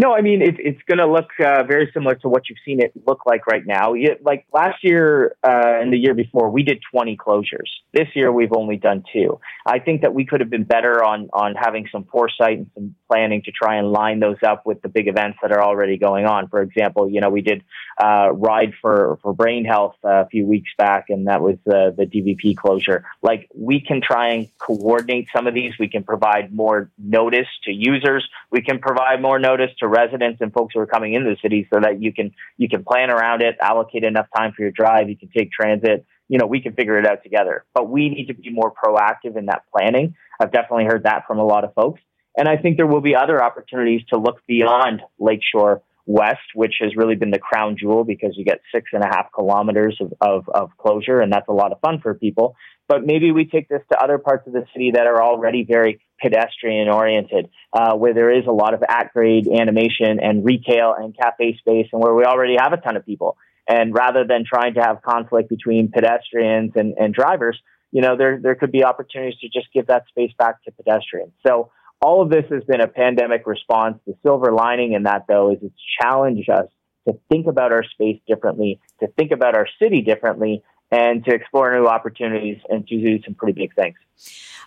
[0.00, 2.80] No, I mean, it, it's going to look uh, very similar to what you've seen
[2.80, 3.94] it look like right now.
[4.22, 7.66] like last year uh, and the year before, we did 20 closures.
[7.92, 9.40] This year, we've only done two.
[9.66, 12.94] I think that we could have been better on, on having some foresight and some
[13.08, 16.26] planning to try and line those up with the big events that are already going
[16.26, 16.46] on.
[16.46, 17.64] For example, you know, we did
[18.00, 22.06] uh, Ride for, for Brain Health a few weeks back, and that was uh, the
[22.06, 23.04] DVP closure.
[23.20, 25.72] Like, we can try and coordinate some of these.
[25.76, 28.28] We can provide more notice to users.
[28.52, 31.80] We can provide more notice residents and folks who are coming into the city so
[31.80, 35.16] that you can you can plan around it, allocate enough time for your drive, you
[35.16, 36.04] can take transit.
[36.28, 37.64] You know, we can figure it out together.
[37.74, 40.14] But we need to be more proactive in that planning.
[40.40, 42.00] I've definitely heard that from a lot of folks.
[42.36, 46.96] And I think there will be other opportunities to look beyond Lakeshore West, which has
[46.96, 50.48] really been the crown jewel because you get six and a half kilometers of, of,
[50.48, 52.56] of closure, and that's a lot of fun for people.
[52.88, 56.00] But maybe we take this to other parts of the city that are already very
[56.18, 61.14] pedestrian oriented, uh, where there is a lot of at grade animation and retail and
[61.14, 63.36] cafe space, and where we already have a ton of people.
[63.68, 67.60] And rather than trying to have conflict between pedestrians and, and drivers,
[67.92, 71.32] you know, there, there could be opportunities to just give that space back to pedestrians.
[71.46, 73.98] So all of this has been a pandemic response.
[74.06, 76.66] The silver lining in that, though, is it's challenged us
[77.08, 81.72] to think about our space differently, to think about our city differently, and to explore
[81.78, 83.96] new opportunities and to do some pretty big things.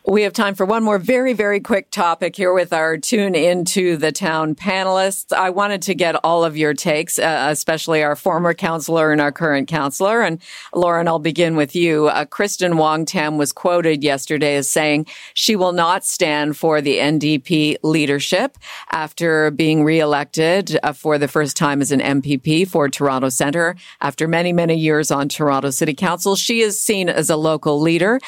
[0.04, 3.98] We have time for one more very, very quick topic here with our tune into
[3.98, 5.32] the town panelists.
[5.32, 9.32] I wanted to get all of your takes, uh, especially our former counselor and our
[9.32, 10.24] current counselor.
[10.24, 10.42] And
[10.74, 12.08] Lauren, I'll begin with you.
[12.08, 15.06] Uh, Kristyn Wong-Tam was quoted yesterday as saying
[15.36, 18.58] she will not stand for the NDP leadership
[18.90, 23.76] after being reelected uh, for the first time as an MPP for Toronto Centre.
[24.02, 28.20] After many, many years on Toronto City Council, she is seen as a local leader.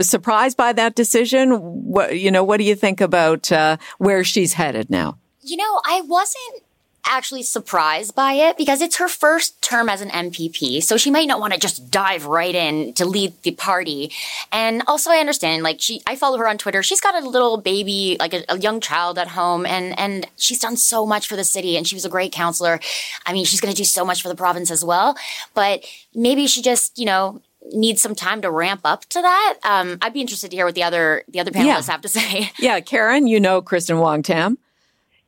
[0.00, 1.08] Surprised by that decision?
[1.08, 1.52] decision?
[1.52, 5.18] What, you know, what do you think about uh, where she's headed now?
[5.40, 6.62] You know, I wasn't
[7.08, 10.82] actually surprised by it because it's her first term as an MPP.
[10.82, 14.12] So she might not want to just dive right in to lead the party.
[14.52, 16.82] And also I understand, like she, I follow her on Twitter.
[16.82, 20.58] She's got a little baby, like a, a, young child at home and, and she's
[20.58, 22.80] done so much for the city and she was a great counselor.
[23.24, 25.16] I mean, she's going to do so much for the province as well.
[25.54, 27.40] But maybe she just, you know,
[27.72, 29.58] needs some time to ramp up to that.
[29.62, 31.92] Um, I'd be interested to hear what the other the other panelists yeah.
[31.92, 32.50] have to say.
[32.58, 34.58] Yeah, Karen, you know Kristyn Wong-Tam.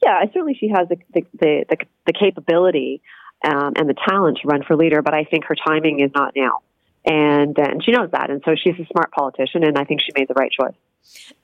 [0.03, 3.03] Yeah, certainly she has the the the, the capability
[3.45, 6.33] um, and the talent to run for leader, but I think her timing is not
[6.35, 6.61] now,
[7.05, 10.13] and and she knows that, and so she's a smart politician, and I think she
[10.17, 10.75] made the right choice.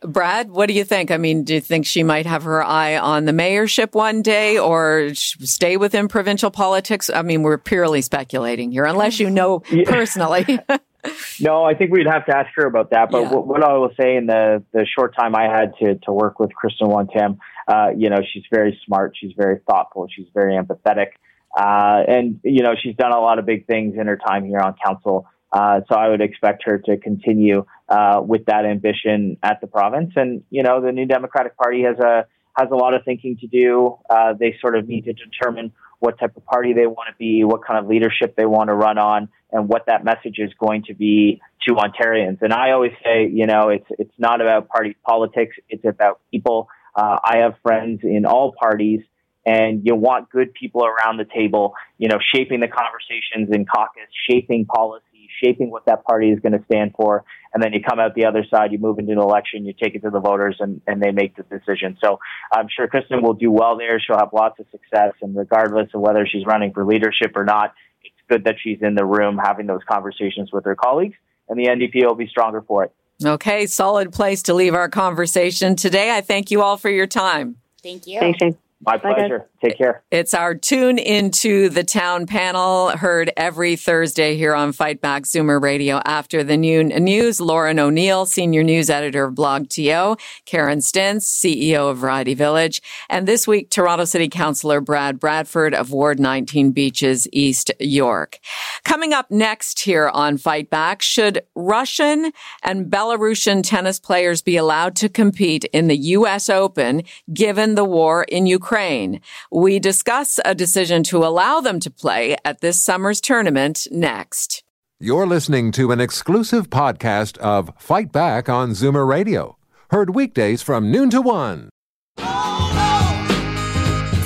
[0.00, 1.10] Brad, what do you think?
[1.10, 4.58] I mean, do you think she might have her eye on the mayorship one day
[4.58, 7.10] or stay within provincial politics?
[7.12, 9.84] I mean, we're purely speculating here, unless you know yeah.
[9.86, 10.60] personally.
[11.40, 13.10] no, I think we'd have to ask her about that.
[13.10, 13.32] But yeah.
[13.32, 16.38] what, what, I will say in the, the short time I had to, to work
[16.38, 19.16] with Kristyn Wong-Tam, uh, you know, she's very smart.
[19.20, 20.08] She's very thoughtful.
[20.14, 21.08] She's very empathetic.
[21.56, 24.60] Uh, and, you know, she's done a lot of big things in her time here
[24.60, 25.26] on council.
[25.52, 30.12] Uh, so I would expect her to continue uh, with that ambition at the province.
[30.16, 32.26] And you know, the New Democratic Party has a
[32.58, 33.98] has a lot of thinking to do.
[34.10, 37.44] Uh, they sort of need to determine what type of party they want to be,
[37.44, 40.82] what kind of leadership they want to run on, and what that message is going
[40.84, 42.38] to be to Ontarians.
[42.42, 46.68] And I always say, you know, it's it's not about party politics; it's about people.
[46.96, 49.00] Uh, I have friends in all parties,
[49.44, 54.08] and you want good people around the table, you know, shaping the conversations in caucus,
[54.28, 55.04] shaping policy
[55.42, 57.24] shaping what that party is going to stand for.
[57.52, 59.94] And then you come out the other side, you move into an election, you take
[59.94, 61.96] it to the voters, and, and they make the decision.
[62.02, 62.18] So
[62.52, 64.00] I'm sure Kristyn will do well there.
[64.00, 65.12] She'll have lots of success.
[65.22, 68.94] And regardless of whether she's running for leadership or not, it's good that she's in
[68.94, 71.16] the room having those conversations with her colleagues,
[71.48, 72.92] and the NDP will be stronger for it.
[73.24, 76.14] Okay, solid place to leave our conversation today.
[76.14, 77.56] I thank you all for your time.
[77.82, 78.20] Thank you.
[78.20, 78.56] Thanks, Jane.
[78.84, 79.48] My pleasure.
[79.66, 80.04] Take care.
[80.12, 85.60] It's our tune into the town panel heard every Thursday here on Fight Back Zoomer
[85.60, 87.40] Radio after the noon news.
[87.40, 93.48] Lauren O'Neil, senior news editor of BlogTO, Karen Stintz, CEO of Variety Village, and this
[93.48, 98.38] week Toronto City Councillor Brad Bradford of Ward 19 Beaches, East York.
[98.84, 102.30] Coming up next here on Fight Back, should Russian
[102.62, 106.48] and Belarusian tennis players be allowed to compete in the U.S.
[106.48, 107.02] Open
[107.34, 109.20] given the war in Ukraine?
[109.56, 114.62] We discuss a decision to allow them to play at this summer's tournament next.
[115.00, 119.56] You're listening to an exclusive podcast of Fight Back on Zoomer Radio,
[119.88, 121.70] heard weekdays from noon to one.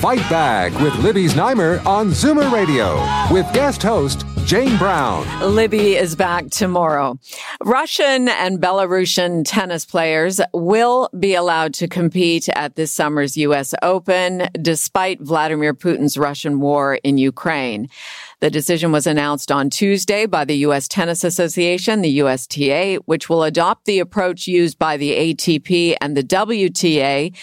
[0.00, 2.96] Fight Back with Libby Znaimer on Zoomer Radio
[3.32, 5.54] with guest host Jane Brown.
[5.54, 7.18] Libby is back tomorrow.
[7.64, 13.74] Russian and Belarusian tennis players will be allowed to compete at this summer's U.S.
[13.82, 17.88] Open despite Vladimir Putin's Russian war in Ukraine.
[18.40, 20.88] The decision was announced on Tuesday by the U.S.
[20.88, 26.24] Tennis Association, the USTA, which will adopt the approach used by the ATP and the
[26.24, 27.36] WTA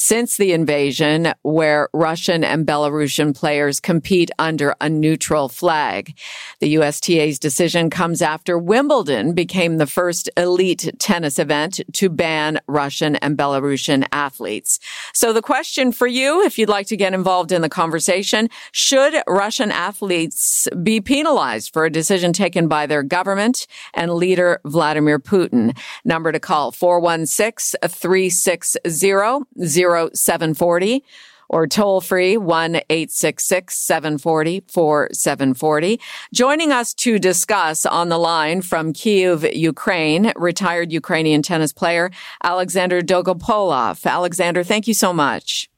[0.00, 6.16] since the invasion where Russian and Belarusian players compete under a neutral flag.
[6.60, 13.16] The USTA's decision comes after Wimbledon became the first elite tennis event to ban Russian
[13.16, 14.80] and Belarusian athletes.
[15.12, 19.22] So the question for you, if you'd like to get involved in the conversation, should
[19.28, 25.76] Russian athletes be penalized for a decision taken by their government and leader Vladimir Putin?
[26.06, 31.04] Number to call 416 360 740
[31.50, 36.00] or toll free 1 866 740 4740.
[36.32, 42.10] Joining us to discuss on the line from Kiev, Ukraine, retired Ukrainian tennis player
[42.42, 44.06] Alexander Dolgopolov.
[44.06, 45.68] Alexander, thank you so much.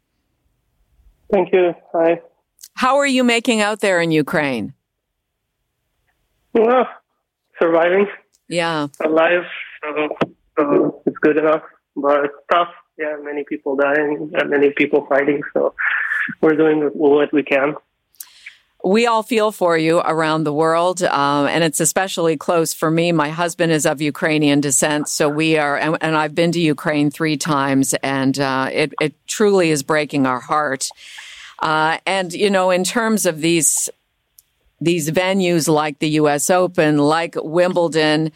[1.33, 1.75] Thank you.
[1.95, 2.21] Hi.
[2.75, 4.75] How are you making out there in Ukraine?
[6.53, 6.87] Well,
[7.61, 8.07] surviving.
[8.49, 8.89] Yeah.
[9.03, 9.45] Alive.
[9.83, 10.09] So,
[10.59, 11.63] so it's good enough,
[11.97, 12.69] but it's tough
[13.03, 15.43] yeah, many people dying, many people fighting.
[15.53, 15.75] So
[16.41, 17.75] we're doing what we can.
[18.85, 23.13] We all feel for you around the world, um, and it's especially close for me.
[23.13, 27.09] My husband is of Ukrainian descent, so we are, and, and I've been to Ukraine
[27.09, 30.89] three times, and uh, it, it truly is breaking our heart.
[31.61, 33.89] Uh, and you know, in terms of these
[34.81, 36.51] these venues like the U.S.
[36.51, 38.33] Open, like Wimbledon.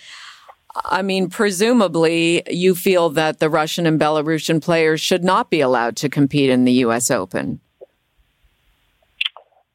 [0.84, 5.96] I mean, presumably you feel that the Russian and Belarusian players should not be allowed
[5.96, 7.10] to compete in the U.S.
[7.10, 7.60] Open.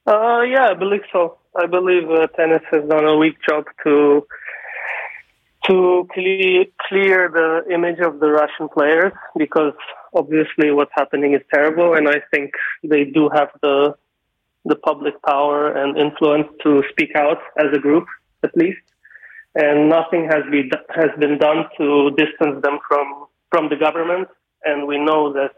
[0.06, 1.38] Uh, yeah, I believe so.
[1.56, 4.26] I believe uh, tennis has done a weak job to
[5.68, 9.74] to clear, clear the image of the Russian players because
[10.12, 12.52] obviously what's happening is terrible, and I think
[12.84, 13.96] they do have the
[14.66, 18.06] the public power and influence to speak out as a group,
[18.44, 18.82] at least
[19.56, 24.28] and nothing has been has been done to distance them from from the government.
[24.64, 25.52] And we know that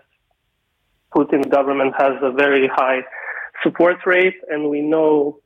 [1.14, 3.02] Putin's government has a very high
[3.62, 5.40] support rate, and we know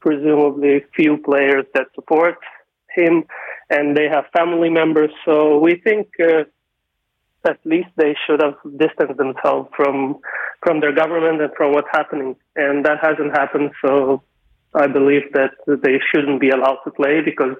[0.00, 2.36] presumably few players that support
[2.94, 3.24] him,
[3.70, 5.10] and they have family members.
[5.24, 6.44] So we think uh,
[7.46, 10.18] at least they should have distanced themselves from
[10.62, 13.70] from their government and from what's happening, and that hasn't happened.
[13.84, 14.22] So
[14.74, 17.56] I believe that they shouldn't be allowed to play because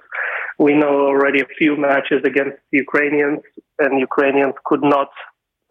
[0.57, 3.41] we know already a few matches against Ukrainians,
[3.79, 5.09] and Ukrainians could not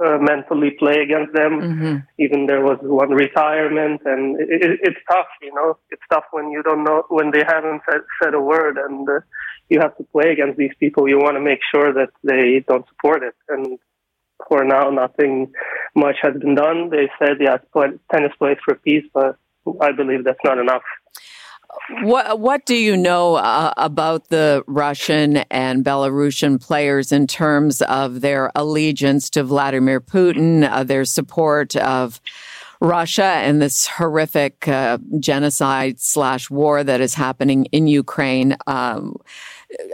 [0.04, 1.52] uh, mentally play against them.
[1.60, 1.96] Mm-hmm.
[2.18, 5.26] Even there was one retirement, and it, it, it's tough.
[5.42, 8.78] You know, it's tough when you don't know when they haven't said, said a word,
[8.78, 9.20] and uh,
[9.68, 11.08] you have to play against these people.
[11.08, 13.78] You want to make sure that they don't support it, and
[14.46, 15.52] for now, nothing
[15.94, 16.90] much has been done.
[16.90, 17.58] They said, yeah,
[18.12, 19.36] tennis plays for peace, but
[19.80, 20.82] I believe that's not enough.
[22.02, 28.20] What What do you know uh, about the Russian and Belarusian players in terms of
[28.20, 32.20] their allegiance to Vladimir Putin, uh, their support of
[32.80, 38.56] Russia and this horrific uh, genocide slash war that is happening in Ukraine?
[38.66, 39.16] Um,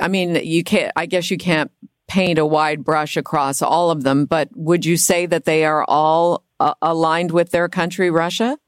[0.01, 0.93] I mean, you can't.
[0.97, 1.71] I guess you can't
[2.07, 5.85] paint a wide brush across all of them, but would you say that they are
[5.89, 8.59] all uh, aligned with their country, Russia?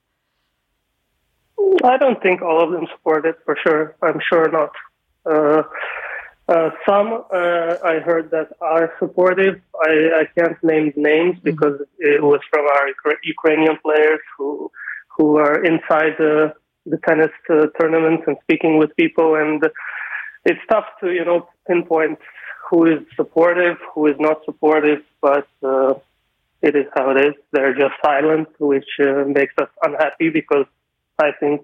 [1.85, 3.97] I don't think all of them support it for sure.
[4.03, 4.73] I'm sure not.
[5.25, 5.62] Uh,
[6.49, 9.61] uh, some uh, I heard that are supportive.
[9.83, 11.51] I, I can't name names mm-hmm.
[11.51, 14.71] because it was from our Ukrainian players who
[15.16, 19.61] who are inside the the tennis uh, tournaments and speaking with people, and
[20.45, 22.19] it's tough to you know pinpoint
[22.71, 25.03] who is supportive, who is not supportive.
[25.20, 25.95] But uh,
[26.62, 27.35] it is how it is.
[27.53, 30.66] They're just silent, which uh, makes us unhappy because
[31.19, 31.62] I think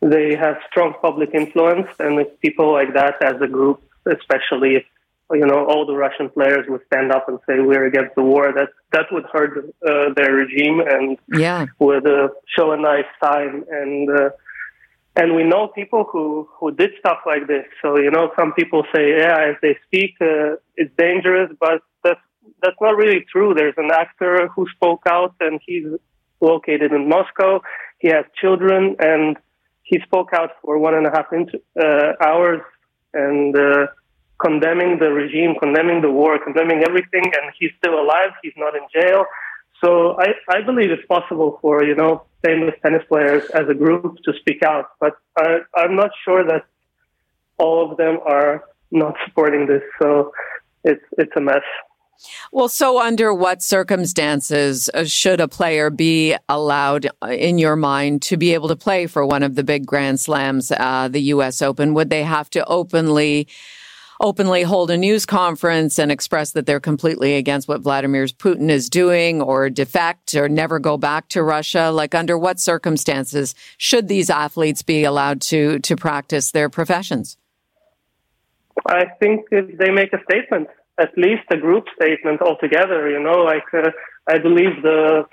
[0.00, 4.84] they have strong public influence, and if people like that as a group, especially if
[5.32, 8.52] you know all the Russian players would stand up and say we're against the war,
[8.52, 11.66] that that would hurt uh, their regime and yeah.
[11.78, 13.64] would uh, show a nice sign.
[13.70, 14.30] And uh,
[15.16, 17.66] and we know people who who did stuff like this.
[17.82, 22.20] So you know, some people say, yeah, if they speak, uh, it's dangerous, but that's
[22.62, 23.52] that's not really true.
[23.54, 25.86] There's an actor who spoke out, and he's
[26.40, 27.60] located in Moscow.
[27.98, 29.36] He has children, and
[29.82, 32.60] he spoke out for one and a half uh, hours
[33.14, 33.86] and uh,
[34.40, 38.30] condemning the regime, condemning the war, condemning everything, and he's still alive.
[38.42, 39.24] He's not in jail.
[39.82, 44.18] So I, I believe it's possible for, you know, famous tennis players as a group
[44.24, 46.66] to speak out, but I, I'm not sure that
[47.58, 49.82] all of them are not supporting this.
[50.00, 50.32] So
[50.84, 51.62] it's, it's a mess.
[52.52, 58.22] Well, so under what circumstances uh, should a player be allowed, uh, in your mind,
[58.22, 61.62] to be able to play for one of the big Grand Slams, uh, the U.S.
[61.62, 61.94] Open?
[61.94, 63.48] Would they have to openly
[64.20, 68.90] openly hold a news conference and express that they're completely against what Vladimir Putin is
[68.90, 71.90] doing or defect or never go back to Russia?
[71.90, 77.36] Like under what circumstances should these athletes be allowed to, to practice their professions?
[78.86, 80.68] I think if they make a statement,
[80.98, 83.90] at least a group statement altogether, you know, like uh,
[84.26, 85.24] I believe the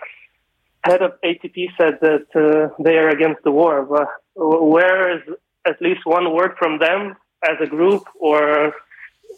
[0.83, 5.23] head of ATP said that uh, they are against the war, but where is
[5.65, 8.73] at least one word from them as a group or,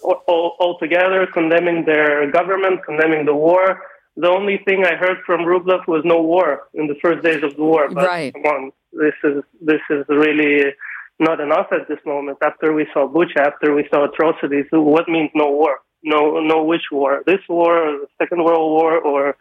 [0.04, 3.82] all together condemning their government, condemning the war.
[4.16, 7.56] The only thing I heard from Rublev was no war in the first days of
[7.56, 7.90] the war.
[7.90, 8.34] But right.
[8.34, 10.72] come on, this is this is really
[11.20, 12.38] not enough at this moment.
[12.44, 15.80] After we saw Bucha, after we saw atrocities, what means no war?
[16.04, 17.24] No, no, which war?
[17.26, 19.38] This war, or the Second World War, or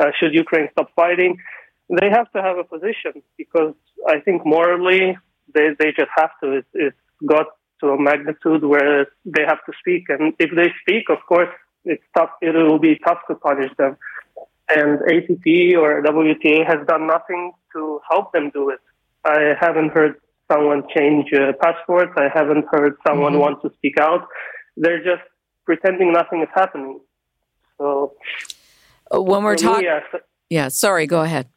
[0.00, 1.38] uh, should Ukraine stop fighting?
[1.88, 3.74] They have to have a position because
[4.06, 5.16] I think morally
[5.54, 6.58] they they just have to.
[6.58, 6.96] It's, it's
[7.26, 7.46] got
[7.80, 10.04] to a magnitude where they have to speak.
[10.08, 11.52] And if they speak, of course,
[11.84, 12.30] it's tough.
[12.40, 13.96] It will be tough to punish them.
[14.68, 18.80] And ATP or WTA has done nothing to help them do it.
[19.24, 20.14] I haven't heard
[20.50, 22.12] someone change uh, passports.
[22.16, 23.40] I haven't heard someone mm-hmm.
[23.40, 24.26] want to speak out.
[24.76, 25.22] They're just
[25.64, 27.00] pretending nothing is happening.
[27.78, 28.14] So
[29.10, 29.88] when we're talking,
[30.50, 31.48] yeah, sorry, go ahead.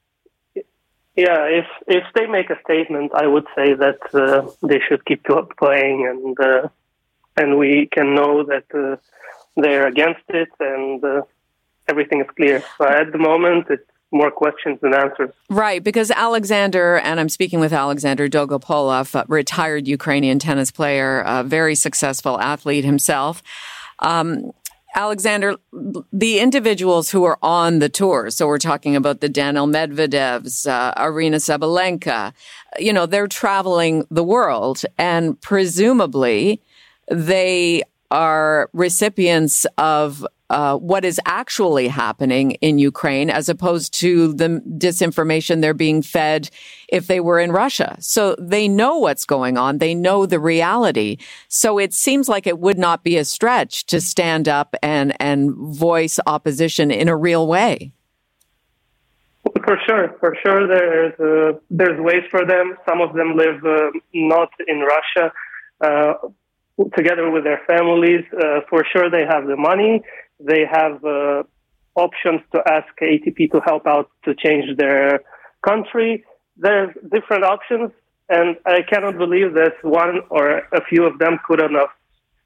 [1.15, 5.25] Yeah, if if they make a statement, I would say that uh, they should keep
[5.57, 6.69] playing, and uh,
[7.35, 8.97] and we can know that uh,
[9.55, 11.21] they're against it, and uh,
[11.87, 12.63] everything is clear.
[12.77, 15.31] But at the moment, it's more questions than answers.
[15.49, 21.75] Right, because Alexander, and I'm speaking with Alexander Dolgopolov, retired Ukrainian tennis player, a very
[21.75, 23.41] successful athlete himself.
[23.99, 24.51] Um,
[24.95, 25.57] Alexander,
[26.11, 30.93] the individuals who are on the tour, so we're talking about the Daniil Medvedevs, uh,
[30.95, 32.33] Aryna Sabalenka,
[32.79, 36.61] you know, they're traveling the world and presumably
[37.11, 44.61] they are recipients of uh, what is actually happening in Ukraine as opposed to the
[44.77, 46.49] disinformation they're being fed
[46.87, 47.97] if they were in Russia.
[47.99, 49.79] So they know what's going on.
[49.79, 51.17] They know the reality.
[51.49, 55.53] So it seems like it would not be a stretch to stand up and, and
[55.53, 57.91] voice opposition in a real way.
[59.65, 62.77] For sure, for sure, there's uh, there's ways for them.
[62.87, 65.31] Some of them live uh, not in Russia,
[65.79, 66.13] uh,
[66.95, 68.25] together with their families.
[68.33, 70.03] Uh, for sure, they have the money
[70.39, 71.43] they have uh,
[71.95, 75.21] options to ask ATP to help out to change their
[75.67, 76.23] country.
[76.57, 77.91] There's different options,
[78.29, 81.89] and I cannot believe that one or a few of them couldn't have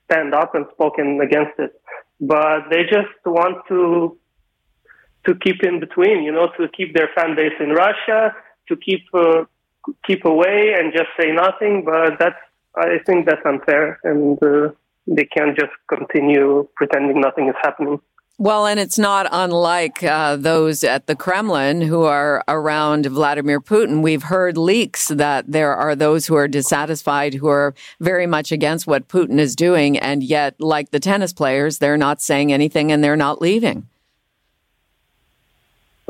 [0.06, 1.80] stand up and spoken against it.
[2.20, 4.18] But they just want to
[5.26, 8.36] to keep in between, you know, to keep their fan base in Russia,
[8.68, 9.46] to keep uh,
[10.06, 11.84] keep away and just say nothing.
[11.86, 12.42] But that's
[12.76, 14.70] I think that's unfair, and uh,
[15.08, 18.00] they can't just continue pretending nothing is happening.
[18.38, 24.02] Well, and it's not unlike uh, those at the Kremlin who are around Vladimir Putin.
[24.02, 28.88] We've heard leaks that there are those who are dissatisfied, who are very much against
[28.88, 33.04] what Putin is doing, and yet, like the tennis players, they're not saying anything and
[33.04, 33.88] they're not leaving.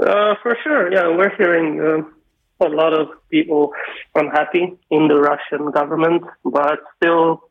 [0.01, 3.73] Uh, for sure, yeah, we're hearing uh, a lot of people
[4.15, 7.51] unhappy in the Russian government, but still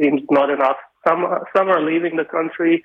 [0.00, 0.76] seems not enough.
[1.06, 2.84] Some some are leaving the country,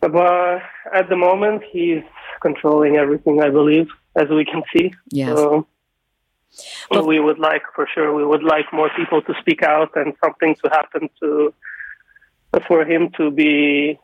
[0.00, 2.02] but at the moment he's
[2.40, 3.40] controlling everything.
[3.40, 4.92] I believe, as we can see.
[5.10, 5.36] Yes.
[5.36, 5.66] So,
[6.90, 10.14] but, we would like, for sure, we would like more people to speak out and
[10.24, 11.52] something to happen to
[12.66, 13.98] for him to be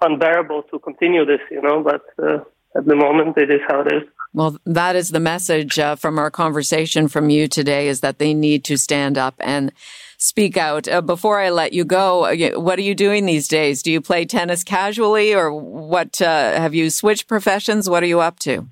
[0.00, 1.82] unbearable to continue this, you know.
[1.82, 2.38] But uh,
[2.76, 4.02] at the moment, it is how it is.
[4.32, 8.32] Well, that is the message uh, from our conversation from you today: is that they
[8.32, 9.72] need to stand up and
[10.18, 10.86] speak out.
[10.86, 13.82] Uh, before I let you go, uh, what are you doing these days?
[13.82, 16.22] Do you play tennis casually, or what?
[16.22, 17.90] Uh, have you switched professions?
[17.90, 18.68] What are you up to?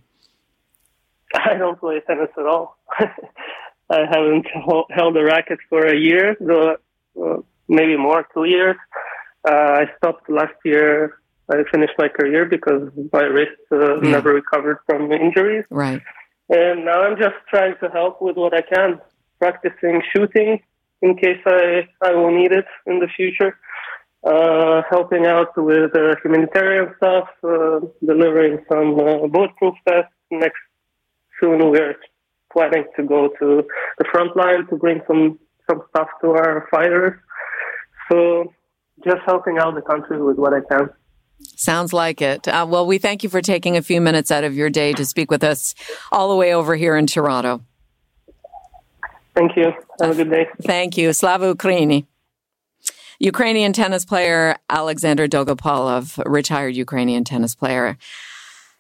[1.35, 2.79] I don't play tennis at all.
[3.91, 4.47] I haven't
[4.91, 7.37] held a racket for a year, uh,
[7.69, 8.77] maybe more, two years.
[9.49, 11.19] Uh, I stopped last year.
[11.51, 14.11] I finished my career because my wrist uh, yeah.
[14.11, 15.65] never recovered from injuries.
[15.71, 16.03] Right.
[16.51, 19.01] And now I'm just trying to help with what I can,
[19.39, 20.61] practicing shooting
[21.03, 23.59] in case I, I will need it in the future,
[24.25, 30.13] uh, helping out with uh, humanitarian stuff, uh, delivering some uh, bulletproof vests.
[30.31, 30.61] Next,
[31.41, 31.97] soon we're
[32.53, 33.65] planning to go to
[33.99, 35.39] the front line to bring some,
[35.69, 37.19] some stuff to our fighters.
[38.11, 38.53] So
[39.05, 40.91] just helping out the country with what I can.
[41.41, 42.47] Sounds like it.
[42.49, 45.05] Uh, well, we thank you for taking a few minutes out of your day to
[45.05, 45.75] speak with us
[46.13, 47.63] all the way over here in Toronto.
[49.35, 49.73] Thank you.
[50.01, 50.49] Have a good day.
[50.63, 51.13] Thank you.
[51.13, 52.07] Slava Ukraini.
[53.21, 57.99] Ukrainian tennis player Alexander Dolgopolov, retired Ukrainian tennis player.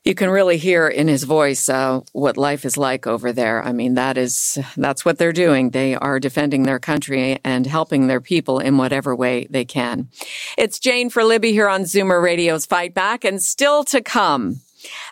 [0.09, 3.63] You can really hear in his voice uh, what life is like over there.
[3.63, 5.69] I mean, that is that's what they're doing.
[5.69, 10.09] They are defending their country and helping their people in whatever way they can.
[10.57, 14.63] It's Jane for Libby here on Zoomer Radio's Fight Back, and still to come.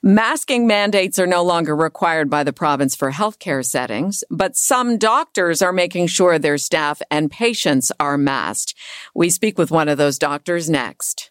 [0.02, 5.60] Masking mandates are no longer required by the province for healthcare settings, but some doctors
[5.60, 8.74] are making sure their staff and patients are masked.
[9.14, 11.30] We speak with one of those doctors next.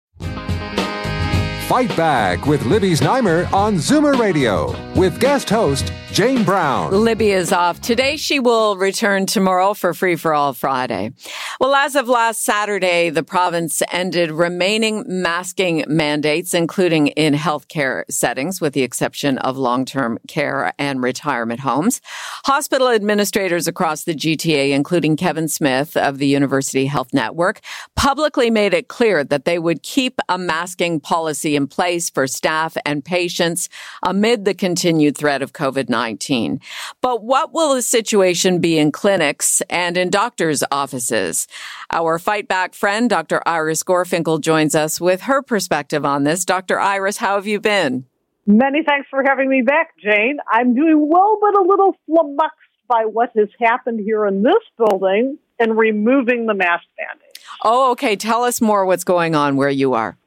[1.71, 6.91] Fight Back with Libby Znaimer on Zoomer Radio with guest host Jane Brown.
[6.91, 7.79] Libby is off.
[7.79, 11.13] Today she will return tomorrow for Free for All Friday.
[11.61, 18.59] Well, as of last Saturday, the province ended remaining masking mandates, including in healthcare settings,
[18.59, 22.01] with the exception of long-term care and retirement homes.
[22.43, 27.61] Hospital administrators across the GTA, including Kevin Smith of the University Health Network,
[27.95, 32.75] publicly made it clear that they would keep a masking policy in place for staff
[32.85, 33.69] and patients
[34.03, 36.61] amid the continued threat of COVID-19.
[37.01, 41.47] But what will the situation be in clinics and in doctors' offices?
[41.91, 43.41] Our fight back friend, Dr.
[43.45, 46.45] Iris Gorfinkel, joins us with her perspective on this.
[46.45, 46.79] Dr.
[46.79, 48.05] Iris, how have you been?
[48.47, 50.37] Many thanks for having me back, Jane.
[50.51, 52.57] I'm doing well, but a little flummoxed
[52.87, 57.37] by what has happened here in this building and removing the mask mandate.
[57.63, 58.15] Oh, okay.
[58.15, 60.17] Tell us more what's going on where you are.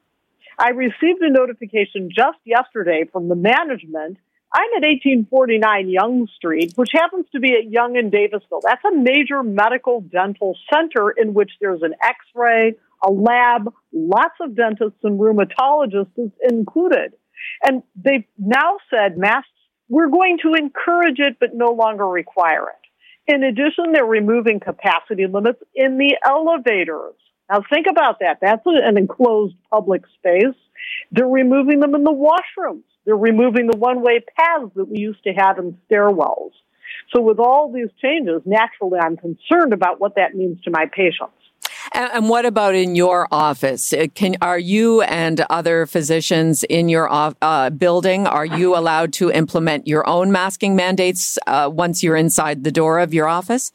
[0.59, 4.19] I received a notification just yesterday from the management.
[4.57, 8.63] I'm at 1849 Yonge Street, which happens to be at Yonge and Davisville.
[8.63, 14.55] That's a major medical dental center in which there's an x-ray, a lab, lots of
[14.55, 17.15] dentists and rheumatologists included.
[17.65, 19.49] And they've now said masks,
[19.89, 23.35] we're going to encourage it, but no longer require it.
[23.35, 27.15] In addition, they're removing capacity limits in the elevators.
[27.51, 28.39] Now think about that.
[28.41, 30.55] That's an enclosed public space.
[31.13, 32.83] They're removing them in the washrooms.
[33.05, 36.53] They're removing the one-way paths that we used to have in stairwells.
[37.15, 41.35] So with all these changes, naturally I'm concerned about what that means to my patients.
[41.93, 43.93] And, and what about in your office?
[43.93, 49.31] Uh, can, are you and other physicians in your uh, building, are you allowed to
[49.31, 53.71] implement your own masking mandates uh, once you're inside the door of your office?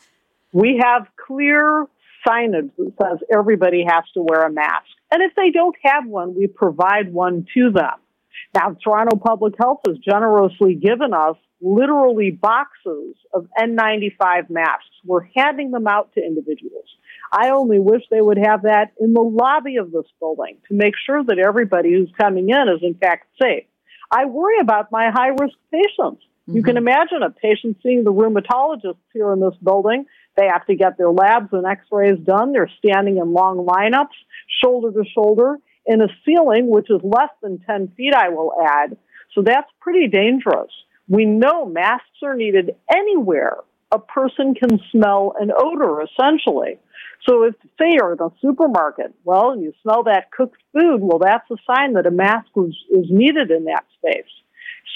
[0.53, 1.85] We have clear
[2.27, 4.85] signage that says everybody has to wear a mask.
[5.11, 7.95] And if they don't have one, we provide one to them.
[8.55, 14.85] Now, Toronto Public Health has generously given us literally boxes of N95 masks.
[15.05, 16.85] We're handing them out to individuals.
[17.31, 20.93] I only wish they would have that in the lobby of this building to make
[21.05, 23.65] sure that everybody who's coming in is in fact safe.
[24.11, 26.23] I worry about my high risk patients.
[26.49, 26.57] Mm-hmm.
[26.57, 26.87] You can mm-hmm.
[26.87, 30.05] imagine a patient seeing the rheumatologists here in this building
[30.37, 32.53] they have to get their labs and x-rays done.
[32.53, 34.15] They're standing in long lineups,
[34.63, 38.95] shoulder to shoulder, in a ceiling which is less than 10 feet, I will add.
[39.35, 40.71] So that's pretty dangerous.
[41.09, 43.57] We know masks are needed anywhere
[43.91, 46.77] a person can smell an odor, essentially.
[47.27, 51.49] So if, say, you're in a supermarket, well, you smell that cooked food, well, that's
[51.51, 54.29] a sign that a mask was, is needed in that space.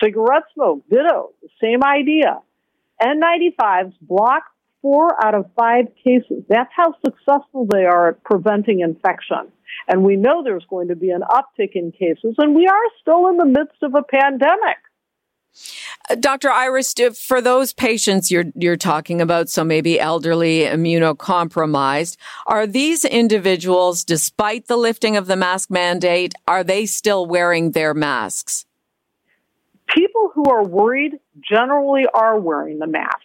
[0.02, 1.32] Cigarette smoke, ditto,
[1.62, 2.40] same idea.
[3.02, 4.44] N95s block
[4.82, 6.44] four out of five cases.
[6.48, 9.52] That's how successful they are at preventing infection.
[9.88, 13.28] And we know there's going to be an uptick in cases, and we are still
[13.30, 14.78] in the midst of a pandemic.
[16.10, 16.50] Uh, Dr.
[16.50, 22.18] Iris, for those patients you're you're talking about, so maybe elderly, immunocompromised,
[22.48, 27.94] are these individuals, despite the lifting of the mask mandate, are they still wearing their
[27.94, 28.66] masks?
[29.94, 33.20] People who are worried generally are wearing the masks.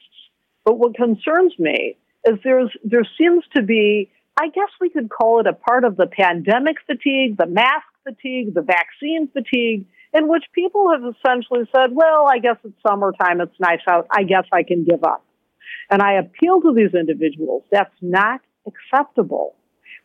[0.64, 1.96] But what concerns me
[2.26, 5.96] is there's there seems to be, I guess we could call it a part of
[5.96, 11.90] the pandemic fatigue, the mask fatigue, the vaccine fatigue in which people have essentially said,
[11.92, 15.24] well, I guess it's summertime, it's nice out, I guess I can give up.
[15.90, 17.64] And I appeal to these individuals.
[17.70, 19.54] That's not acceptable.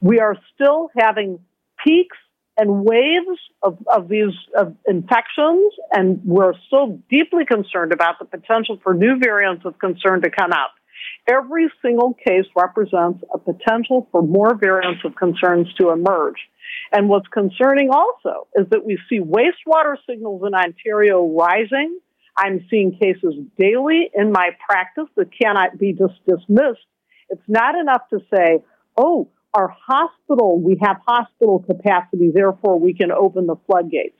[0.01, 1.39] We are still having
[1.85, 2.17] peaks
[2.57, 8.79] and waves of, of these of infections, and we're so deeply concerned about the potential
[8.83, 10.69] for new variants of concern to come out.
[11.27, 16.37] Every single case represents a potential for more variants of concerns to emerge.
[16.91, 21.97] And what's concerning also is that we see wastewater signals in Ontario rising.
[22.37, 26.85] I'm seeing cases daily in my practice that cannot be just dismissed.
[27.29, 28.63] It's not enough to say,
[28.97, 34.19] oh, our hospital, we have hospital capacity, therefore we can open the floodgates.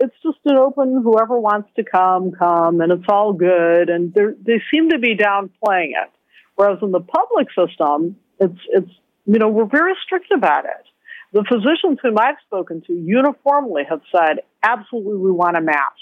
[0.00, 3.90] It's just an open, whoever wants to come, come, and it's all good.
[3.90, 6.10] And they seem to be downplaying it.
[6.54, 8.90] Whereas in the public system, it's, it's,
[9.26, 10.84] you know, we're very strict about it.
[11.32, 15.98] The physicians whom I've spoken to uniformly have said, absolutely, we want a mask.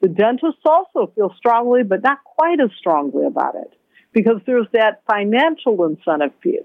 [0.00, 3.72] The dentists also feel strongly, but not quite as strongly about it
[4.12, 6.62] because there's that financial incentive piece.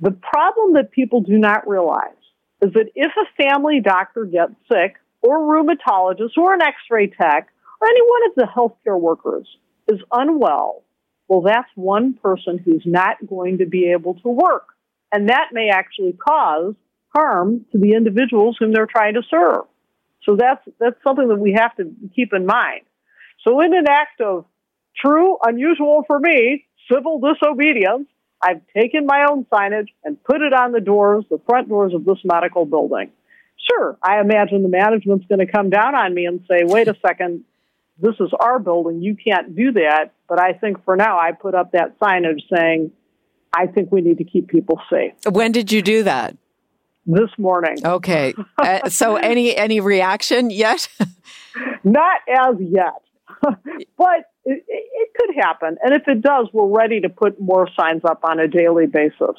[0.00, 2.10] The problem that people do not realize
[2.62, 7.48] is that if a family doctor gets sick, or a rheumatologist, or an x-ray tech,
[7.80, 9.46] or any one of the healthcare workers
[9.88, 10.82] is unwell,
[11.28, 14.68] well, that's one person who's not going to be able to work.
[15.12, 16.74] And that may actually cause
[17.14, 19.64] harm to the individuals whom they're trying to serve.
[20.24, 22.82] So that's, that's something that we have to keep in mind.
[23.46, 24.44] So in an act of
[25.00, 28.08] true, unusual for me, civil disobedience,
[28.42, 32.04] I've taken my own signage and put it on the doors, the front doors of
[32.04, 33.10] this medical building.
[33.70, 36.96] Sure, I imagine the management's going to come down on me and say, wait a
[37.06, 37.44] second,
[37.98, 40.12] this is our building, you can't do that.
[40.28, 42.92] But I think for now, I put up that signage saying,
[43.54, 45.12] I think we need to keep people safe.
[45.30, 46.36] When did you do that?
[47.06, 47.76] This morning.
[47.84, 48.34] Okay.
[48.58, 50.88] uh, so any any reaction yet?
[51.84, 53.02] Not as yet.
[53.42, 55.76] but it, it, could happen.
[55.82, 59.36] And if it does, we're ready to put more signs up on a daily basis.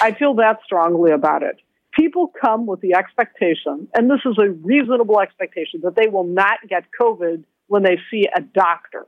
[0.00, 1.56] I feel that strongly about it.
[1.92, 6.58] People come with the expectation, and this is a reasonable expectation, that they will not
[6.68, 9.06] get COVID when they see a doctor.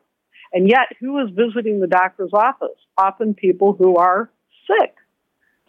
[0.53, 2.78] And yet, who is visiting the doctor's office?
[2.97, 4.30] Often people who are
[4.66, 4.94] sick.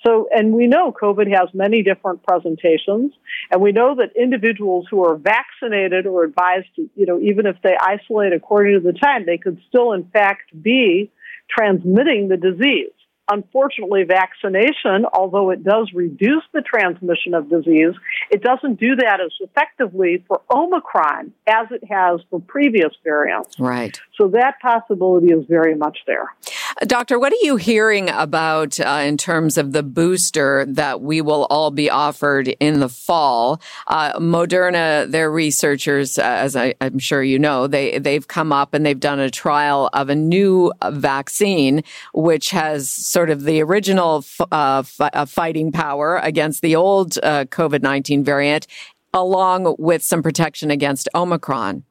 [0.07, 3.11] So, and we know COVID has many different presentations,
[3.51, 7.57] and we know that individuals who are vaccinated or advised to, you know, even if
[7.61, 11.11] they isolate according to the time, they could still in fact be
[11.49, 12.91] transmitting the disease.
[13.29, 17.93] Unfortunately, vaccination, although it does reduce the transmission of disease,
[18.31, 23.59] it doesn't do that as effectively for Omicron as it has for previous variants.
[23.59, 23.99] Right.
[24.15, 26.33] So that possibility is very much there.
[26.81, 31.45] Doctor, what are you hearing about uh, in terms of the booster that we will
[31.49, 33.59] all be offered in the fall?
[33.87, 38.75] Uh, Moderna, their researchers, uh, as I, am sure you know, they they've come up
[38.75, 44.19] and they've done a trial of a new vaccine which has sort of the original
[44.19, 48.67] f- uh, uh, fighting power against the old uh, COVID nineteen variant,
[49.15, 51.83] along with some protection against Omicron.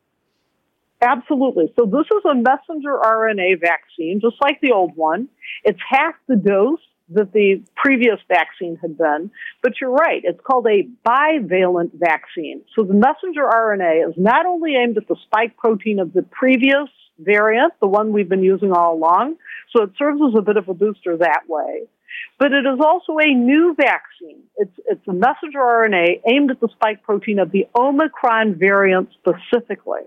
[1.02, 1.72] Absolutely.
[1.78, 5.28] So this is a messenger RNA vaccine, just like the old one.
[5.62, 6.80] It's half the dose
[7.10, 9.30] that the previous vaccine had been.
[9.62, 12.62] But you're right, it's called a bivalent vaccine.
[12.74, 16.88] So the messenger RNA is not only aimed at the spike protein of the previous
[17.18, 19.36] variant, the one we've been using all along,
[19.74, 21.82] so it serves as a bit of a booster that way.
[22.38, 24.42] But it is also a new vaccine.
[24.56, 30.02] It's, it's a messenger RNA aimed at the spike protein of the Omicron variant specifically.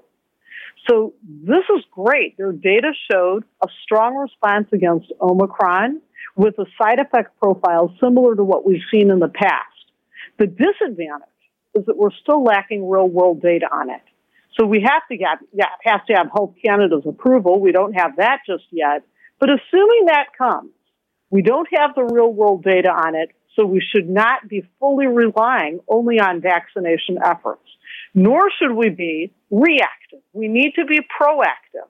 [0.88, 2.38] So this is great.
[2.38, 6.02] Their data showed a strong response against Omicron
[6.36, 9.66] with a side effect profile similar to what we've seen in the past.
[10.38, 11.28] The disadvantage
[11.76, 14.02] is that we're still lacking real world data on it.
[14.60, 17.60] So we have to get, yeah, has to have Health Canada's approval.
[17.60, 19.04] We don't have that just yet.
[19.40, 20.72] But assuming that comes,
[21.30, 25.08] we don't have the real world data on it, so we should not be fully
[25.08, 27.69] relying only on vaccination efforts.
[28.14, 30.20] Nor should we be reactive.
[30.34, 31.88] We need to be proactive.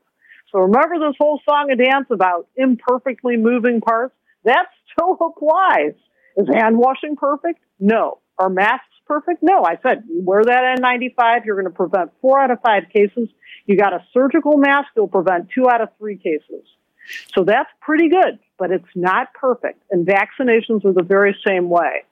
[0.52, 4.14] So remember this whole song and dance about imperfectly moving parts?
[4.46, 5.94] That still applies.
[6.38, 7.60] Is hand washing perfect?
[7.80, 8.20] No.
[8.38, 9.44] Are masks perfect?
[9.44, 9.64] No.
[9.64, 13.30] I said, wear that N95, you're going to prevent four out of five cases.
[13.66, 16.66] You got a surgical mask, it'll prevent two out of three cases.
[17.36, 19.84] So that's pretty good, but it's not perfect.
[19.92, 22.04] And vaccinations are the very same way.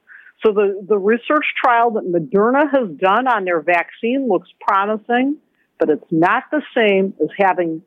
[0.46, 5.38] So the, the research trial that Moderna has done on their vaccine looks promising,
[5.80, 7.82] but it's not the same as having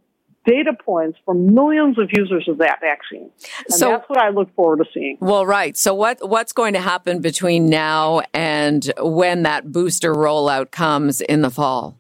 [0.47, 3.31] data points from millions of users of that vaccine.
[3.69, 5.19] And so, that's what I look forward to seeing.
[5.21, 5.77] Well, right.
[5.77, 11.43] So what, what's going to happen between now and when that booster rollout comes in
[11.43, 12.00] the fall?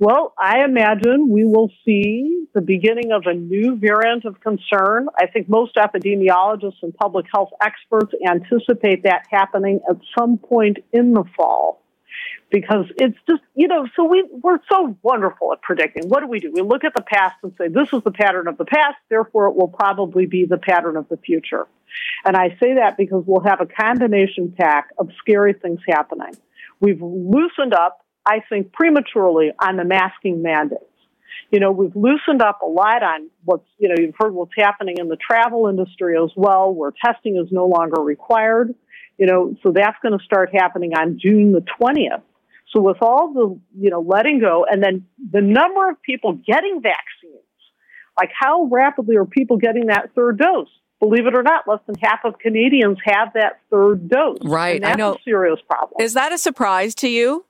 [0.00, 5.08] Well, I imagine we will see the beginning of a new variant of concern.
[5.18, 11.12] I think most epidemiologists and public health experts anticipate that happening at some point in
[11.12, 11.82] the fall
[12.50, 16.08] because it's just, you know, so we, we're so wonderful at predicting.
[16.08, 16.50] What do we do?
[16.50, 19.48] We look at the past and say, this is the pattern of the past, therefore
[19.48, 21.66] it will probably be the pattern of the future.
[22.24, 26.32] And I say that because we'll have a combination pack of scary things happening.
[26.80, 30.84] We've loosened up, I think, prematurely on the masking mandates.
[31.50, 34.96] You know, we've loosened up a lot on what's, you know, you've heard what's happening
[34.98, 38.74] in the travel industry as well, where testing is no longer required.
[39.18, 42.22] You know, so that's going to start happening on June the 20th.
[42.72, 46.80] So with all the, you know, letting go and then the number of people getting
[46.80, 47.44] vaccines,
[48.18, 50.68] like how rapidly are people getting that third dose?
[51.00, 54.38] Believe it or not, less than half of Canadians have that third dose.
[54.42, 54.84] Right.
[54.84, 55.14] I know.
[55.14, 56.00] a serious problem.
[56.00, 57.46] Is that a surprise to you?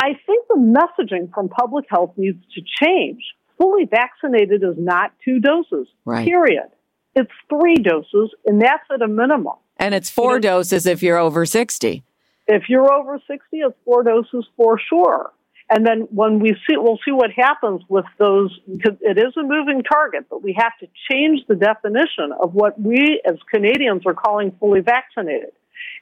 [0.00, 3.22] I think the messaging from public health needs to change.
[3.58, 5.88] Fully vaccinated is not two doses.
[6.04, 6.26] Right.
[6.26, 6.68] Period.
[7.14, 9.54] It's three doses, and that's at a minimum.
[9.76, 12.02] And it's four you know, doses if you're over 60.
[12.46, 15.32] If you're over 60, it's four doses for sure.
[15.70, 19.42] And then when we see, we'll see what happens with those, because it is a
[19.42, 24.14] moving target, but we have to change the definition of what we as Canadians are
[24.14, 25.50] calling fully vaccinated.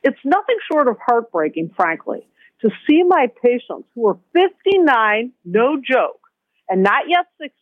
[0.03, 2.27] It's nothing short of heartbreaking, frankly,
[2.63, 6.21] to see my patients who are 59, no joke,
[6.69, 7.53] and not yet 60,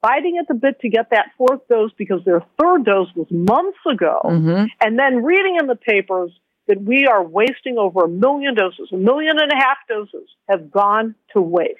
[0.00, 3.78] biting at the bit to get that fourth dose because their third dose was months
[3.90, 4.64] ago, mm-hmm.
[4.80, 6.30] and then reading in the papers
[6.68, 10.70] that we are wasting over a million doses, a million and a half doses have
[10.70, 11.78] gone to waste.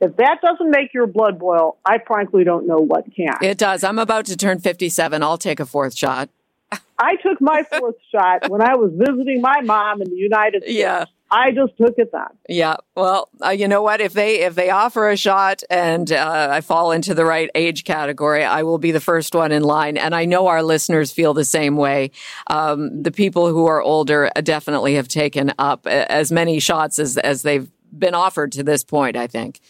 [0.00, 3.36] If that doesn't make your blood boil, I frankly don't know what can.
[3.42, 3.82] It does.
[3.82, 5.22] I'm about to turn 57.
[5.22, 6.28] I'll take a fourth shot.
[6.98, 10.78] I took my fourth shot when I was visiting my mom in the United States.
[10.78, 11.04] Yeah.
[11.30, 12.26] I just took it then.
[12.48, 12.76] Yeah.
[12.96, 14.00] Well, uh, you know what?
[14.00, 17.84] If they if they offer a shot and uh, I fall into the right age
[17.84, 19.98] category, I will be the first one in line.
[19.98, 22.12] And I know our listeners feel the same way.
[22.46, 27.42] Um, the people who are older definitely have taken up as many shots as as
[27.42, 29.16] they've been offered to this point.
[29.16, 29.60] I think.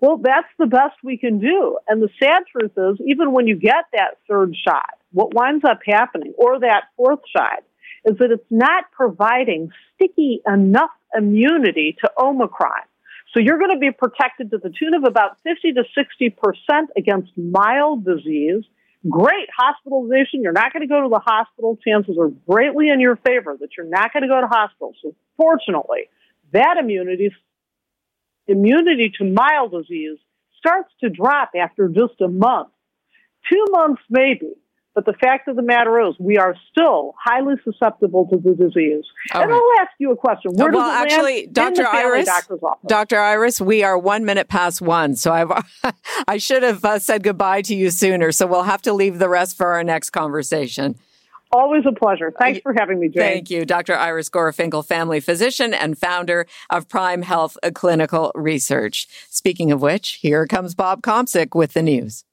[0.00, 1.78] Well, that's the best we can do.
[1.88, 5.80] And the sad truth is, even when you get that third shot, what winds up
[5.86, 7.62] happening, or that fourth shot,
[8.04, 12.82] is that it's not providing sticky enough immunity to Omicron.
[13.32, 17.32] So you're going to be protected to the tune of about 50 to 60% against
[17.36, 18.62] mild disease.
[19.08, 20.42] Great hospitalization.
[20.42, 21.76] You're not going to go to the hospital.
[21.86, 24.94] Chances are greatly in your favor that you're not going to go to hospital.
[25.02, 26.08] So fortunately,
[26.52, 27.30] that immunity,
[28.46, 30.18] immunity to mild disease
[30.58, 32.68] starts to drop after just a month.
[33.50, 34.54] Two months maybe.
[34.94, 39.02] But the fact of the matter is, we are still highly susceptible to the disease.
[39.32, 39.52] All and.
[39.52, 40.52] I'll ask you a question.
[40.54, 41.84] Where well, does it actually, Dr.
[41.84, 42.30] Iris,
[42.86, 43.18] Dr.
[43.18, 45.50] Iris, we are one minute past one, so I've
[46.28, 48.30] I should have uh, said goodbye to you sooner.
[48.30, 50.94] So we'll have to leave the rest for our next conversation.
[51.54, 52.32] Always a pleasure.
[52.36, 53.22] Thanks for having me, Jane.
[53.22, 53.94] Thank you, Dr.
[53.94, 59.06] Iris Gorfinkel, family physician and founder of Prime Health Clinical Research.
[59.30, 62.24] Speaking of which, here comes Bob Komsic with the news.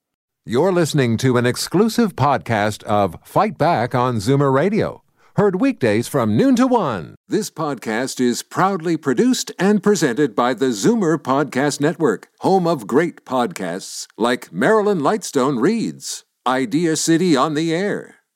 [0.44, 5.04] You're listening to an exclusive podcast of Fight Back on Zoomer Radio.
[5.36, 7.14] Heard weekdays from noon to one.
[7.28, 13.24] This podcast is proudly produced and presented by the Zoomer Podcast Network, home of great
[13.24, 18.16] podcasts like Marilyn Lightstone Reads, Idea City on the Air,